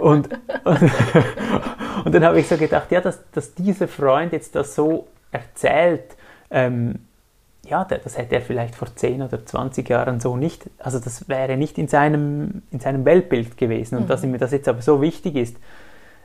Und, 0.00 0.28
und, 0.64 0.80
und 2.04 2.14
dann 2.14 2.24
habe 2.24 2.40
ich 2.40 2.48
so 2.48 2.56
gedacht, 2.56 2.90
ja, 2.90 3.00
dass, 3.00 3.20
dass 3.32 3.54
dieser 3.54 3.88
Freund 3.88 4.32
jetzt 4.32 4.54
das 4.54 4.74
so 4.74 5.06
erzählt, 5.30 6.16
ähm, 6.50 7.00
ja, 7.66 7.84
das 7.84 8.18
hätte 8.18 8.36
er 8.36 8.42
vielleicht 8.42 8.74
vor 8.74 8.94
10 8.94 9.22
oder 9.22 9.44
20 9.44 9.88
Jahren 9.88 10.20
so 10.20 10.36
nicht, 10.36 10.68
also 10.78 10.98
das 10.98 11.28
wäre 11.28 11.56
nicht 11.56 11.78
in 11.78 11.88
seinem, 11.88 12.62
in 12.70 12.80
seinem 12.80 13.04
Weltbild 13.04 13.56
gewesen. 13.56 13.96
Und 13.96 14.04
mhm. 14.04 14.08
dass 14.08 14.22
ihm 14.22 14.38
das 14.38 14.52
jetzt 14.52 14.68
aber 14.68 14.82
so 14.82 15.00
wichtig 15.00 15.36
ist, 15.36 15.56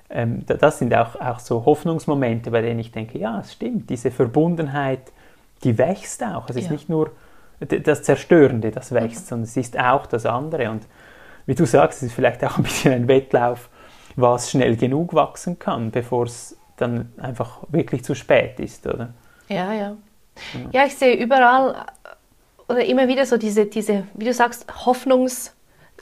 ähm, 0.10 0.44
das 0.46 0.80
sind 0.80 0.94
auch, 0.94 1.16
auch 1.16 1.40
so 1.40 1.66
Hoffnungsmomente, 1.66 2.52
bei 2.52 2.62
denen 2.62 2.80
ich 2.80 2.92
denke, 2.92 3.18
ja, 3.18 3.40
es 3.40 3.54
stimmt, 3.54 3.90
diese 3.90 4.12
Verbundenheit, 4.12 5.12
die 5.64 5.78
wächst 5.78 6.24
auch. 6.24 6.50
Es 6.50 6.56
ist 6.56 6.66
ja. 6.66 6.72
nicht 6.72 6.90
nur 6.90 7.12
das 7.60 8.04
Zerstörende, 8.04 8.72
das 8.72 8.92
wächst, 8.92 9.26
mhm. 9.26 9.30
sondern 9.30 9.44
es 9.44 9.58
ist 9.58 9.80
auch 9.80 10.06
das 10.06 10.26
andere. 10.26 10.72
Und 10.72 10.84
wie 11.50 11.56
du 11.56 11.66
sagst, 11.66 12.04
es 12.04 12.10
ist 12.10 12.14
vielleicht 12.14 12.44
auch 12.44 12.58
ein 12.58 12.64
bisschen 12.64 12.94
ein 12.94 13.08
Wettlauf, 13.08 13.70
was 14.16 14.52
schnell 14.52 14.76
genug 14.78 15.16
wachsen 15.16 15.58
kann, 15.58 15.90
bevor 15.90 16.26
es 16.26 16.56
dann 16.78 17.12
einfach 17.18 17.64
wirklich 17.70 18.04
zu 18.04 18.14
spät 18.14 18.60
ist, 18.60 18.86
oder? 18.86 19.16
Ja, 19.48 19.74
ja. 19.74 19.98
Ja, 20.72 20.86
ich 20.86 20.96
sehe 20.96 21.16
überall 21.16 21.88
oder 22.68 22.86
immer 22.86 23.08
wieder 23.08 23.26
so 23.26 23.38
diese, 23.38 23.66
diese 23.66 24.04
wie 24.14 24.26
du 24.26 24.34
sagst, 24.34 24.72
Hoffnungs- 24.86 25.54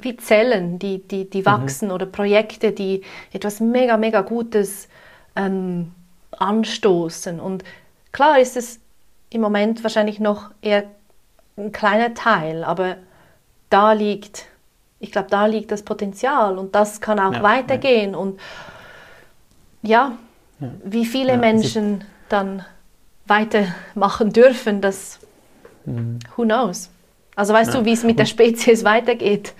wie 0.02 0.18
Zellen, 0.18 0.80
die, 0.80 1.02
die, 1.08 1.30
die 1.30 1.40
mhm. 1.40 1.46
wachsen 1.46 1.88
mhm. 1.88 1.94
oder 1.94 2.06
Projekte, 2.06 2.74
die 2.74 3.04
etwas 3.32 3.62
mega, 3.62 3.96
mega 3.96 4.22
Gutes 4.22 4.90
ähm, 5.38 5.94
anstoßen. 6.32 7.40
Und 7.40 7.64
klar 8.12 8.38
ist 8.38 8.58
es 8.58 8.82
im 9.30 9.40
Moment 9.40 9.82
wahrscheinlich 9.82 10.20
noch 10.20 10.52
eher 10.62 10.84
ein 11.56 11.72
kleiner 11.72 12.14
Teil, 12.14 12.66
aber 12.66 12.98
da 13.70 13.94
liegt, 13.94 14.46
ich 15.00 15.12
glaube, 15.12 15.28
da 15.30 15.46
liegt 15.46 15.72
das 15.72 15.84
Potenzial 15.84 16.58
und 16.58 16.74
das 16.74 17.02
kann 17.02 17.20
auch 17.20 17.34
ja, 17.34 17.44
weitergehen. 17.44 18.12
Ja. 18.12 18.18
Und 18.18 18.40
ja, 19.84 20.12
ja, 20.60 20.70
wie 20.84 21.06
viele 21.06 21.38
Menschen 21.38 22.04
dann 22.30 22.66
weitermachen 23.28 24.34
dürfen, 24.34 24.82
das, 24.82 25.20
mhm. 25.86 26.20
who 26.36 26.44
knows. 26.44 26.90
Also 27.36 27.54
weißt 27.54 27.74
du, 27.76 27.86
wie 27.86 27.94
es 27.94 28.04
mit 28.04 28.18
der 28.18 28.26
Spezies 28.26 28.84
weitergeht? 28.84 29.54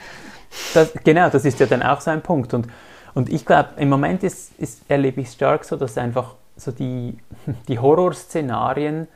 Das, 0.74 0.92
genau, 1.04 1.30
das 1.30 1.46
ist 1.46 1.60
ja 1.60 1.68
dann 1.68 1.84
auch 1.84 2.02
so 2.02 2.10
ein 2.10 2.24
Punkt. 2.24 2.54
Und, 2.54 2.68
und 3.14 3.32
ich 3.32 3.46
glaube, 3.46 3.70
im 3.78 3.90
Moment 3.90 4.24
ist, 4.24 4.52
ist, 4.58 4.82
erlebe 4.88 5.22
ich 5.22 5.28
es 5.28 5.34
stark 5.36 5.64
so, 5.64 5.76
dass 5.76 5.98
einfach 5.98 6.34
so 6.56 6.72
die, 6.72 7.18
die 7.68 7.78
Horrorszenarien, 7.78 9.08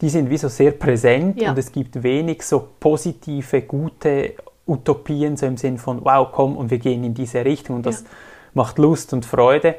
die 0.00 0.10
sind 0.10 0.30
wie 0.30 0.36
so 0.36 0.48
sehr 0.48 0.72
präsent 0.72 1.40
und 1.40 1.56
es 1.58 1.72
gibt 1.72 2.02
wenig 2.02 2.42
so 2.42 2.68
positive, 2.78 3.62
gute 3.62 4.34
Utopien, 4.66 5.36
so 5.36 5.46
im 5.46 5.56
Sinn 5.56 5.78
von, 5.78 6.04
wow, 6.04 6.28
komm 6.30 6.56
und 6.56 6.70
wir 6.70 6.78
gehen 6.78 7.04
in 7.04 7.14
diese 7.14 7.44
Richtung 7.44 7.76
und 7.76 7.86
das 7.86 8.02
ja. 8.02 8.08
macht 8.54 8.78
Lust 8.78 9.12
und 9.12 9.24
Freude. 9.24 9.76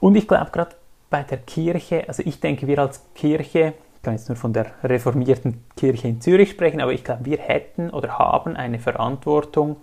Und 0.00 0.14
ich 0.16 0.28
glaube 0.28 0.50
gerade 0.52 0.76
bei 1.10 1.22
der 1.22 1.38
Kirche, 1.38 2.04
also 2.06 2.22
ich 2.24 2.40
denke, 2.40 2.66
wir 2.66 2.78
als 2.78 3.02
Kirche, 3.14 3.74
ich 3.96 4.02
kann 4.02 4.14
jetzt 4.14 4.28
nur 4.28 4.36
von 4.36 4.52
der 4.52 4.66
reformierten 4.84 5.64
Kirche 5.76 6.08
in 6.08 6.20
Zürich 6.20 6.50
sprechen, 6.50 6.80
aber 6.80 6.92
ich 6.92 7.02
glaube, 7.02 7.24
wir 7.24 7.38
hätten 7.38 7.90
oder 7.90 8.18
haben 8.18 8.56
eine 8.56 8.78
Verantwortung, 8.78 9.76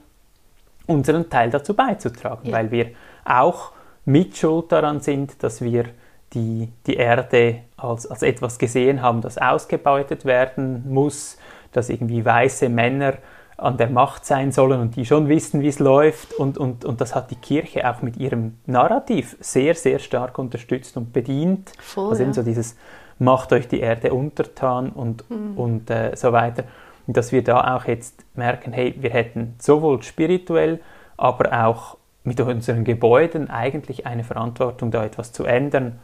unseren 0.88 1.30
Teil 1.30 1.50
dazu 1.50 1.74
beizutragen, 1.74 2.50
ja. 2.50 2.54
weil 2.54 2.72
wir 2.72 2.92
auch 3.26 3.72
mitschuld 4.06 4.72
daran 4.72 5.02
sind, 5.02 5.44
dass 5.44 5.62
wir 5.62 5.86
die, 6.34 6.70
die 6.86 6.96
Erde 6.96 7.62
als, 7.78 8.06
als 8.06 8.22
etwas 8.22 8.60
gesehen 8.60 9.02
haben, 9.02 9.22
das 9.22 9.38
ausgebeutet 9.38 10.26
werden 10.26 10.84
muss, 10.88 11.38
dass 11.72 11.90
irgendwie 11.90 12.24
weiße 12.24 12.70
Männer 12.70 13.16
an 13.58 13.78
der 13.78 13.90
Macht 13.90 14.26
sein 14.26 14.52
sollen 14.52 14.82
und 14.82 14.96
die 14.96 15.06
schon 15.06 15.30
wissen, 15.30 15.62
wie 15.62 15.68
es 15.68 15.80
läuft. 15.80 16.34
Und, 16.34 16.58
und, 16.58 16.84
und 16.84 17.00
das 17.00 17.16
hat 17.16 17.32
die 17.32 17.36
Kirche 17.36 17.90
auch 17.90 18.02
mit 18.02 18.18
ihrem 18.18 18.58
Narrativ 18.66 19.38
sehr, 19.40 19.76
sehr 19.76 20.00
stark 20.00 20.38
unterstützt 20.38 20.98
und 20.98 21.14
bedient. 21.14 21.72
Voll, 21.80 22.10
also 22.10 22.24
eben 22.24 22.34
so 22.34 22.44
dieses 22.44 22.76
macht 23.18 23.54
euch 23.54 23.68
die 23.68 23.80
Erde 23.80 24.14
untertan 24.14 24.90
und, 24.90 25.30
mhm. 25.30 25.58
und 25.58 25.90
äh, 25.90 26.16
so 26.16 26.34
weiter. 26.34 26.66
Und 27.08 27.16
dass 27.16 27.32
wir 27.32 27.44
da 27.44 27.76
auch 27.76 27.86
jetzt 27.86 28.26
merken, 28.36 28.74
hey, 28.74 28.96
wir 29.00 29.12
hätten 29.12 29.56
sowohl 29.60 30.02
spirituell, 30.04 30.82
aber 31.16 31.66
auch 31.66 31.98
mit 32.24 32.40
unseren 32.42 32.84
Gebäuden 32.84 33.50
eigentlich 33.50 34.06
eine 34.06 34.24
Verantwortung, 34.24 34.92
da 34.92 35.06
etwas 35.06 35.32
zu 35.32 35.46
ändern. 35.46 36.00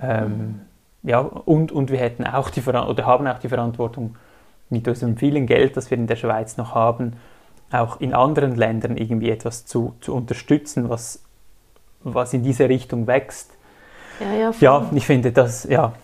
Ähm, 0.00 0.28
mhm. 0.28 0.60
ja, 1.04 1.20
und, 1.20 1.72
und 1.72 1.90
wir 1.90 1.98
hätten 1.98 2.26
auch 2.26 2.50
die 2.50 2.60
oder 2.62 3.06
haben 3.06 3.26
auch 3.26 3.38
die 3.38 3.48
Verantwortung, 3.48 4.16
mit 4.74 4.86
unserem 4.88 5.16
vielen 5.16 5.46
Geld, 5.46 5.76
das 5.76 5.90
wir 5.90 5.96
in 5.96 6.06
der 6.06 6.16
Schweiz 6.16 6.56
noch 6.56 6.74
haben, 6.74 7.14
auch 7.70 8.00
in 8.00 8.12
anderen 8.12 8.56
Ländern 8.56 8.96
irgendwie 8.96 9.30
etwas 9.30 9.64
zu, 9.64 9.94
zu 10.00 10.14
unterstützen, 10.14 10.90
was, 10.90 11.22
was 12.02 12.34
in 12.34 12.42
diese 12.42 12.68
Richtung 12.68 13.06
wächst. 13.06 13.52
Ja, 14.20 14.34
ja, 14.34 14.52
ja 14.60 14.90
ich 14.94 15.06
finde 15.06 15.32
das, 15.32 15.64
ja. 15.64 15.94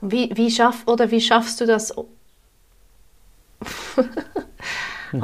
Und 0.00 0.12
wie, 0.12 0.30
wie, 0.34 0.50
schaff, 0.50 0.84
oder 0.86 1.10
wie 1.10 1.20
schaffst 1.20 1.60
du 1.60 1.66
das 1.66 1.96
auf, 1.96 2.06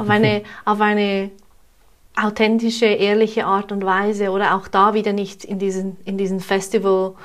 eine, 0.09 0.43
auf 0.65 0.81
eine 0.81 1.31
authentische, 2.15 2.85
ehrliche 2.85 3.45
Art 3.45 3.71
und 3.71 3.83
Weise 3.85 4.29
oder 4.31 4.55
auch 4.55 4.67
da 4.67 4.93
wieder 4.93 5.13
nicht 5.13 5.43
in 5.45 5.59
diesen, 5.59 5.97
in 6.05 6.17
diesen 6.17 6.39
Festival 6.39 7.15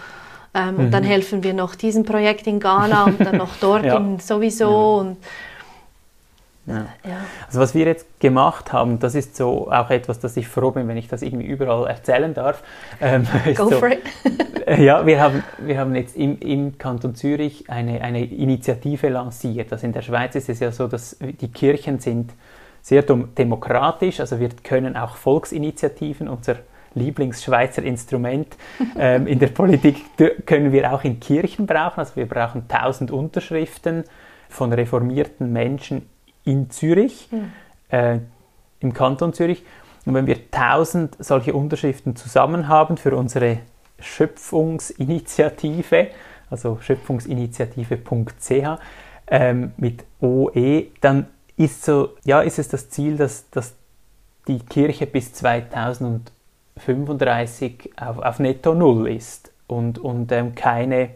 ähm, 0.55 0.75
mhm. 0.75 0.81
und 0.81 0.91
dann 0.91 1.03
mhm. 1.03 1.09
helfen 1.09 1.43
wir 1.43 1.55
noch 1.55 1.75
diesem 1.75 2.05
Projekt 2.05 2.47
in 2.47 2.61
Ghana 2.61 3.05
und 3.05 3.21
dann 3.21 3.37
noch 3.37 3.57
dort 3.61 3.85
ja. 3.85 4.03
sowieso 4.19 4.97
und 4.97 5.17
Ja. 6.67 6.87
Ja. 7.05 7.17
Also 7.47 7.61
was 7.61 7.75
wir 7.75 7.87
jetzt 7.87 8.21
gemacht 8.21 8.73
haben, 8.73 8.99
das 8.99 9.15
ist 9.15 9.37
so 9.37 9.73
auch 9.73 9.89
etwas, 9.91 10.21
das 10.21 10.37
ich 10.37 10.47
froh 10.49 10.71
bin, 10.71 10.87
wenn 10.87 10.99
ich 10.99 11.09
das 11.09 11.23
irgendwie 11.23 11.47
überall 11.47 11.87
erzählen 11.87 12.35
darf. 12.35 12.63
Ähm, 13.01 13.27
Go 13.55 13.71
so, 13.71 13.79
for 13.79 13.91
it. 13.91 14.03
ja, 14.79 15.07
wir 15.07 15.21
haben, 15.21 15.45
wir 15.59 15.79
haben 15.79 15.95
jetzt 15.95 16.17
im, 16.17 16.39
im 16.41 16.77
Kanton 16.79 17.15
Zürich 17.15 17.71
eine, 17.71 18.01
eine 18.03 18.25
Initiative 18.25 19.09
lanciert. 19.09 19.73
Also 19.73 19.87
in 19.87 19.93
der 19.93 20.03
Schweiz 20.03 20.35
ist 20.35 20.49
es 20.49 20.59
ja 20.59 20.73
so, 20.73 20.89
dass 20.89 21.17
die 21.21 21.49
Kirchen 21.49 22.01
sind 22.01 22.33
sehr 22.83 23.03
demokratisch, 23.03 24.19
also 24.21 24.41
wir 24.41 24.49
können 24.65 24.97
auch 24.97 25.17
Volksinitiativen, 25.17 26.27
unser 26.27 26.57
Lieblingsschweizer 26.95 27.83
Instrument 27.83 28.57
ähm, 28.99 29.27
in 29.27 29.39
der 29.39 29.49
Politik, 29.49 30.05
können 30.47 30.73
wir 30.73 30.93
auch 30.93 31.05
in 31.05 31.21
Kirchen 31.21 31.67
brauchen. 31.67 32.01
Also 32.01 32.17
wir 32.17 32.27
brauchen 32.27 32.65
1000 32.69 33.11
Unterschriften 33.11 34.05
von 34.49 34.73
reformierten 34.73 35.53
Menschen 35.53 36.09
in 36.45 36.71
Zürich, 36.71 37.29
mhm. 37.31 37.53
äh, 37.91 38.19
im 38.81 38.95
Kanton 38.95 39.33
Zürich. 39.33 39.65
Und 40.07 40.15
wenn 40.15 40.27
wir 40.27 40.39
1000 40.51 41.17
solche 41.19 41.53
Unterschriften 41.53 42.17
zusammen 42.17 42.69
haben 42.69 42.97
für 42.97 43.15
unsere 43.15 43.59
Schöpfungsinitiative, 44.01 46.09
also 46.51 46.79
schöpfungsinitiative.ch 46.81 48.79
ähm, 49.27 49.73
mit 49.77 50.05
OE, 50.21 50.87
dann 51.01 51.27
ist, 51.57 51.85
so, 51.85 52.15
ja, 52.25 52.41
ist 52.41 52.59
es 52.59 52.69
das 52.69 52.89
Ziel, 52.89 53.17
dass, 53.17 53.51
dass 53.51 53.75
die 54.47 54.61
Kirche 54.61 55.07
bis 55.07 55.33
2035 56.79 57.91
auf, 57.97 58.19
auf 58.19 58.39
Netto 58.39 58.75
Null 58.75 59.09
ist 59.09 59.53
und, 59.67 59.99
und 59.99 60.33
ähm, 60.33 60.55
keine, 60.55 61.11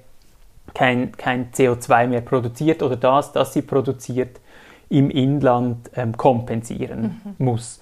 kein, 0.74 1.12
kein 1.12 1.50
CO2 1.52 2.06
mehr 2.06 2.20
produziert 2.20 2.82
oder 2.82 2.96
das, 2.96 3.32
das 3.32 3.52
sie 3.52 3.62
produziert, 3.62 4.40
im 4.88 5.10
Inland 5.10 5.90
ähm, 5.96 6.16
kompensieren 6.16 7.20
mhm. 7.24 7.44
muss. 7.44 7.80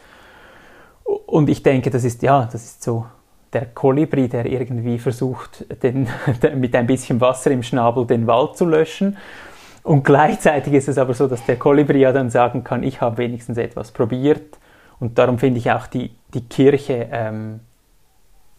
Und 1.26 1.48
ich 1.48 1.62
denke, 1.62 1.90
das 1.90 2.04
ist 2.04 2.22
ja, 2.22 2.48
das 2.50 2.62
ist 2.62 2.82
so 2.82 3.06
der 3.52 3.66
Kolibri, 3.66 4.28
der 4.28 4.46
irgendwie 4.46 4.98
versucht, 4.98 5.66
den, 5.82 6.08
mit 6.54 6.74
ein 6.74 6.86
bisschen 6.86 7.20
Wasser 7.20 7.50
im 7.50 7.62
Schnabel 7.62 8.06
den 8.06 8.26
Wald 8.26 8.56
zu 8.56 8.64
löschen. 8.64 9.16
Und 9.82 10.04
gleichzeitig 10.04 10.74
ist 10.74 10.88
es 10.88 10.98
aber 10.98 11.14
so, 11.14 11.26
dass 11.26 11.44
der 11.46 11.56
Kolibri 11.56 12.00
ja 12.00 12.12
dann 12.12 12.30
sagen 12.30 12.62
kann, 12.64 12.82
ich 12.82 13.00
habe 13.00 13.18
wenigstens 13.18 13.58
etwas 13.58 13.90
probiert. 13.90 14.58
Und 15.00 15.18
darum 15.18 15.38
finde 15.38 15.58
ich 15.58 15.70
auch 15.72 15.86
die, 15.86 16.10
die 16.34 16.42
Kirche, 16.42 17.08
ähm, 17.10 17.60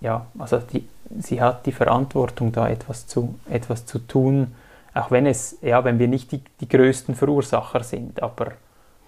ja, 0.01 0.25
also 0.37 0.57
die, 0.59 0.87
sie 1.19 1.41
hat 1.41 1.65
die 1.65 1.71
Verantwortung, 1.71 2.51
da 2.51 2.67
etwas 2.67 3.07
zu, 3.07 3.35
etwas 3.49 3.85
zu 3.85 3.99
tun, 3.99 4.55
auch 4.93 5.11
wenn 5.11 5.25
es, 5.25 5.57
ja, 5.61 5.83
wenn 5.83 5.99
wir 5.99 6.07
nicht 6.07 6.31
die, 6.31 6.43
die 6.59 6.67
größten 6.67 7.15
Verursacher 7.15 7.83
sind, 7.83 8.21
aber 8.21 8.53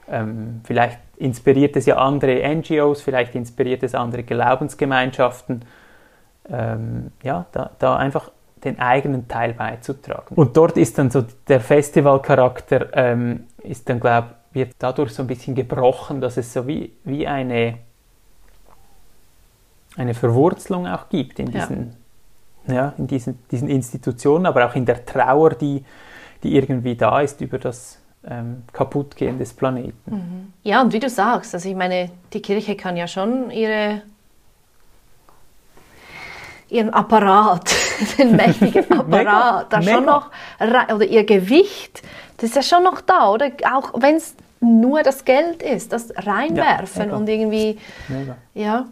ähm, 0.08 0.62
vielleicht 0.64 1.00
inspiriert 1.18 1.76
es 1.76 1.86
ja 1.86 1.98
andere 1.98 2.42
NGOs, 2.56 3.02
vielleicht 3.02 3.36
inspiriert 3.36 3.84
es 3.84 3.96
andere 3.96 4.24
Glaubensgemeinschaften, 4.24 5.66
ähm, 6.50 7.12
ja, 7.22 7.46
da, 7.52 7.72
da 7.80 7.96
einfach 7.98 8.32
den 8.64 8.80
eigenen 8.80 9.28
Teil 9.28 9.54
beizutragen. 9.54 10.36
Und 10.36 10.56
dort 10.56 10.78
ist 10.78 10.98
dann 10.98 11.10
so 11.10 11.26
der 11.48 11.60
Festivalcharakter, 11.60 12.96
ähm, 12.96 13.46
ist 13.62 13.90
dann, 13.90 14.00
glaube 14.00 14.28
wird 14.54 14.76
dadurch 14.80 15.14
so 15.14 15.24
ein 15.24 15.28
bisschen 15.28 15.56
gebrochen, 15.56 16.22
dass 16.22 16.38
es 16.38 16.54
so 16.54 16.68
wie, 16.68 16.94
wie 17.04 17.28
eine, 17.28 17.80
eine 19.96 20.14
Verwurzelung 20.14 20.88
auch 20.88 21.10
gibt 21.10 21.40
in 21.40 21.52
diesen 21.52 21.96
ja, 22.68 22.94
in 22.98 23.08
diesen, 23.08 23.40
diesen 23.52 23.70
Institutionen, 23.70 24.46
aber 24.46 24.66
auch 24.66 24.76
in 24.76 24.86
der 24.86 25.06
Trauer, 25.06 25.52
die, 25.52 25.84
die 26.44 26.56
irgendwie 26.56 26.96
da 26.96 27.22
ist 27.22 27.42
über 27.42 27.60
das 27.60 28.00
ähm, 28.26 28.64
Kaputtgehen 28.72 29.38
des 29.38 29.54
Planeten. 29.54 30.12
Mhm. 30.12 30.54
Ja, 30.64 30.82
und 30.82 30.94
wie 30.94 31.00
du 31.00 31.10
sagst, 31.10 31.54
also 31.54 31.68
ich 31.68 31.76
meine, 31.76 32.10
die 32.32 32.42
Kirche 32.42 32.76
kann 32.76 32.96
ja 32.96 33.08
schon 33.08 33.52
ihre, 33.52 34.02
ihren 36.70 36.92
Apparat, 36.92 37.70
den 38.18 38.36
mächtigen 38.36 38.90
Apparat, 38.92 39.74
da 39.74 39.82
schon 39.82 40.06
noch, 40.06 40.30
oder 40.60 41.06
ihr 41.06 41.26
Gewicht, 41.26 42.02
das 42.38 42.52
ist 42.52 42.56
ja 42.56 42.64
schon 42.64 42.84
noch 42.84 43.02
da, 43.02 43.30
oder? 43.30 43.52
Auch 43.74 44.02
wenn 44.02 44.16
es 44.16 44.36
nur 44.62 45.04
das 45.04 45.26
Geld 45.26 45.62
ist, 45.62 45.92
das 45.92 46.14
reinwerfen 46.16 47.10
ja, 47.10 47.16
und 47.16 47.28
irgendwie, 47.28 47.78
mega. 48.08 48.38
ja. 48.54 48.86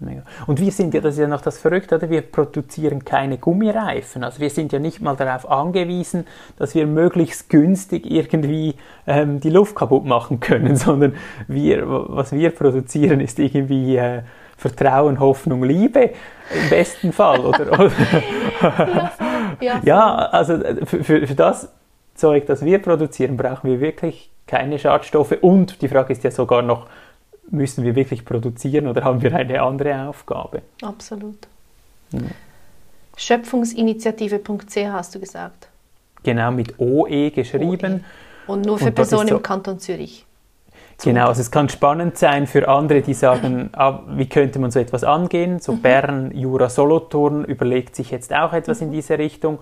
Mega. 0.00 0.22
Und 0.46 0.60
wir 0.60 0.70
sind 0.70 0.94
ja, 0.94 1.00
das 1.00 1.14
ist 1.14 1.20
ja 1.20 1.26
noch 1.26 1.40
das 1.40 1.58
Verrückte, 1.58 1.96
oder? 1.96 2.08
wir 2.08 2.22
produzieren 2.22 3.04
keine 3.04 3.36
Gummireifen. 3.36 4.22
Also 4.22 4.38
wir 4.38 4.48
sind 4.48 4.72
ja 4.72 4.78
nicht 4.78 5.00
mal 5.00 5.16
darauf 5.16 5.50
angewiesen, 5.50 6.24
dass 6.56 6.76
wir 6.76 6.86
möglichst 6.86 7.48
günstig 7.48 8.08
irgendwie 8.08 8.76
ähm, 9.08 9.40
die 9.40 9.50
Luft 9.50 9.74
kaputt 9.74 10.04
machen 10.04 10.38
können, 10.38 10.76
sondern 10.76 11.16
wir, 11.48 11.82
was 11.86 12.30
wir 12.30 12.50
produzieren, 12.50 13.18
ist 13.18 13.40
irgendwie 13.40 13.96
äh, 13.96 14.22
Vertrauen, 14.56 15.18
Hoffnung, 15.18 15.64
Liebe 15.64 16.10
im 16.54 16.70
besten 16.70 17.12
Fall. 17.12 17.40
Oder, 17.40 17.72
oder? 17.72 17.90
ja, 19.60 19.60
ja, 19.60 19.80
ja, 19.82 20.14
also 20.14 20.54
äh, 20.54 20.86
für, 20.86 21.02
für, 21.02 21.26
für 21.26 21.34
das 21.34 21.72
Zeug, 22.14 22.46
das 22.46 22.64
wir 22.64 22.80
produzieren, 22.80 23.36
brauchen 23.36 23.68
wir 23.68 23.80
wirklich 23.80 24.30
keine 24.46 24.78
Schadstoffe. 24.78 25.38
Und 25.40 25.82
die 25.82 25.88
Frage 25.88 26.12
ist 26.12 26.22
ja 26.22 26.30
sogar 26.30 26.62
noch, 26.62 26.86
müssen 27.50 27.84
wir 27.84 27.94
wirklich 27.94 28.24
produzieren 28.24 28.86
oder 28.86 29.04
haben 29.04 29.22
wir 29.22 29.34
eine 29.34 29.62
andere 29.62 30.08
Aufgabe? 30.08 30.62
Absolut. 30.82 31.46
Ja. 32.12 32.20
Schöpfungsinitiative.ch 33.16 34.76
hast 34.86 35.14
du 35.14 35.20
gesagt. 35.20 35.68
Genau, 36.22 36.50
mit 36.50 36.78
OE 36.78 37.30
geschrieben. 37.30 38.04
OE. 38.46 38.52
Und 38.52 38.64
nur 38.64 38.78
für 38.78 38.86
Und 38.86 38.94
Personen 38.94 39.28
so, 39.28 39.36
im 39.36 39.42
Kanton 39.42 39.78
Zürich. 39.78 40.24
Genau, 41.02 41.28
also 41.28 41.40
es 41.40 41.50
kann 41.50 41.68
spannend 41.68 42.18
sein 42.18 42.46
für 42.46 42.68
andere, 42.68 43.02
die 43.02 43.14
sagen, 43.14 43.70
ah, 43.76 44.00
wie 44.08 44.28
könnte 44.28 44.58
man 44.58 44.70
so 44.70 44.80
etwas 44.80 45.04
angehen? 45.04 45.60
So 45.60 45.72
mhm. 45.72 45.82
Bern, 45.82 46.30
Jura, 46.34 46.68
Solothurn 46.68 47.44
überlegt 47.44 47.94
sich 47.94 48.10
jetzt 48.10 48.32
auch 48.34 48.52
etwas 48.52 48.80
mhm. 48.80 48.88
in 48.88 48.92
diese 48.92 49.18
Richtung. 49.18 49.58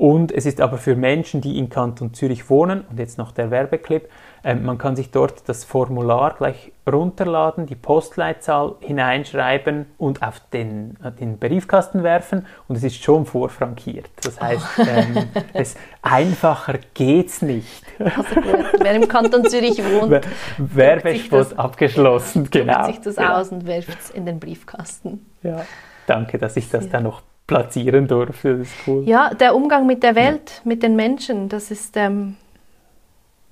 Und 0.00 0.32
es 0.32 0.46
ist 0.46 0.62
aber 0.62 0.78
für 0.78 0.96
Menschen, 0.96 1.42
die 1.42 1.58
in 1.58 1.68
Kanton 1.68 2.14
Zürich 2.14 2.48
wohnen, 2.48 2.86
und 2.88 2.98
jetzt 2.98 3.18
noch 3.18 3.32
der 3.32 3.50
Werbeclip, 3.50 4.08
ähm, 4.42 4.64
man 4.64 4.78
kann 4.78 4.96
sich 4.96 5.10
dort 5.10 5.46
das 5.46 5.64
Formular 5.64 6.36
gleich 6.38 6.72
runterladen, 6.90 7.66
die 7.66 7.74
Postleitzahl 7.74 8.76
hineinschreiben 8.80 9.84
und 9.98 10.22
auf 10.22 10.40
den, 10.54 10.96
äh, 11.04 11.12
den 11.12 11.36
Briefkasten 11.36 12.02
werfen 12.02 12.46
und 12.66 12.76
es 12.76 12.82
ist 12.82 13.04
schon 13.04 13.26
vorfrankiert. 13.26 14.08
Das 14.24 14.40
heißt, 14.40 14.66
oh. 14.78 14.82
ähm, 14.88 15.28
es, 15.52 15.76
einfacher 16.00 16.78
geht's 16.94 17.42
nicht. 17.42 17.84
Also 17.98 18.40
gut, 18.40 18.64
wer 18.80 18.94
im 18.94 19.06
Kanton 19.06 19.44
Zürich 19.44 19.84
wohnt, 19.84 20.26
Werbespot 20.56 21.58
abgeschlossen, 21.58 22.48
genau. 22.50 22.86
sich 22.86 23.02
das 23.02 23.18
aus 23.18 23.52
und 23.52 23.66
werft 23.66 24.00
es 24.00 24.08
in 24.08 24.24
den 24.24 24.40
Briefkasten. 24.40 25.26
Ja, 25.42 25.66
danke, 26.06 26.38
dass 26.38 26.56
ich 26.56 26.70
das 26.70 26.86
ja. 26.86 26.92
da 26.92 27.00
noch 27.02 27.20
platzieren 27.50 28.06
durfte. 28.06 28.58
Das 28.58 28.68
ist 28.68 28.76
cool. 28.86 29.02
Ja, 29.06 29.34
der 29.34 29.56
Umgang 29.56 29.84
mit 29.84 30.04
der 30.04 30.14
Welt, 30.14 30.52
ja. 30.54 30.60
mit 30.64 30.84
den 30.84 30.94
Menschen, 30.94 31.48
das 31.48 31.72
ist, 31.72 31.96
ähm, 31.96 32.36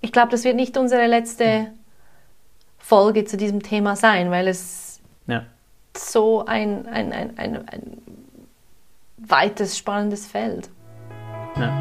ich 0.00 0.12
glaube, 0.12 0.30
das 0.30 0.44
wird 0.44 0.54
nicht 0.54 0.76
unsere 0.76 1.08
letzte 1.08 1.66
Folge 2.78 3.24
zu 3.24 3.37
diesem 3.37 3.61
Thema 3.61 3.96
sein, 3.96 4.30
weil 4.30 4.46
es 4.46 5.00
ja. 5.26 5.42
so 5.96 6.46
ein, 6.46 6.87
ein, 6.87 7.12
ein, 7.12 7.37
ein, 7.37 7.68
ein 7.68 7.98
weites, 9.18 9.76
spannendes 9.76 10.28
Feld. 10.28 10.70
Ja. 11.56 11.74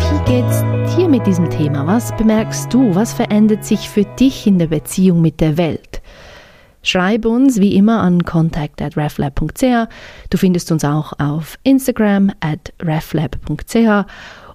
Wie 0.00 0.32
geht's 0.32 0.64
dir 0.96 1.08
mit 1.08 1.24
diesem 1.24 1.48
Thema? 1.50 1.86
Was 1.86 2.14
bemerkst 2.16 2.74
du? 2.74 2.96
Was 2.96 3.12
verändert 3.12 3.64
sich 3.64 3.88
für 3.88 4.02
dich 4.02 4.44
in 4.48 4.58
der 4.58 4.66
Beziehung 4.66 5.20
mit 5.20 5.40
der 5.40 5.56
Welt? 5.56 5.87
Schreib 6.82 7.24
uns 7.24 7.60
wie 7.60 7.74
immer 7.74 8.00
an 8.00 8.24
contact@reflab.ch. 8.24 9.88
Du 10.30 10.38
findest 10.38 10.72
uns 10.72 10.84
auch 10.84 11.12
auf 11.18 11.58
Instagram 11.62 12.30
at 12.40 12.72
reflab.ch 12.80 14.06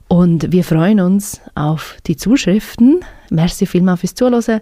und 0.08 0.52
wir 0.52 0.64
freuen 0.64 1.00
uns 1.00 1.42
auf 1.56 1.98
die 2.08 2.16
Zuschriften. 2.16 3.02
Merci 3.30 3.66
vielmals 3.66 4.02
fürs 4.02 4.16
Zuhören 4.16 4.62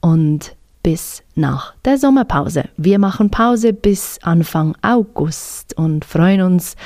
und 0.00 0.56
bis 0.82 1.24
nach 1.34 1.74
der 1.84 1.98
Sommerpause. 1.98 2.66
Wir 2.76 3.00
machen 3.00 3.30
Pause 3.30 3.72
bis 3.72 4.20
Anfang 4.22 4.76
August 4.82 5.76
und 5.76 6.04
freuen 6.04 6.42
uns, 6.42 6.76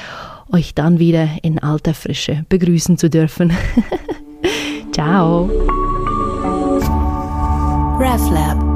euch 0.50 0.74
dann 0.74 0.98
wieder 0.98 1.28
in 1.42 1.58
alter 1.58 1.92
Frische 1.92 2.46
begrüßen 2.48 2.96
zu 2.96 3.10
dürfen. 3.10 3.52
Ciao. 4.92 5.50
RefLab 7.98 8.69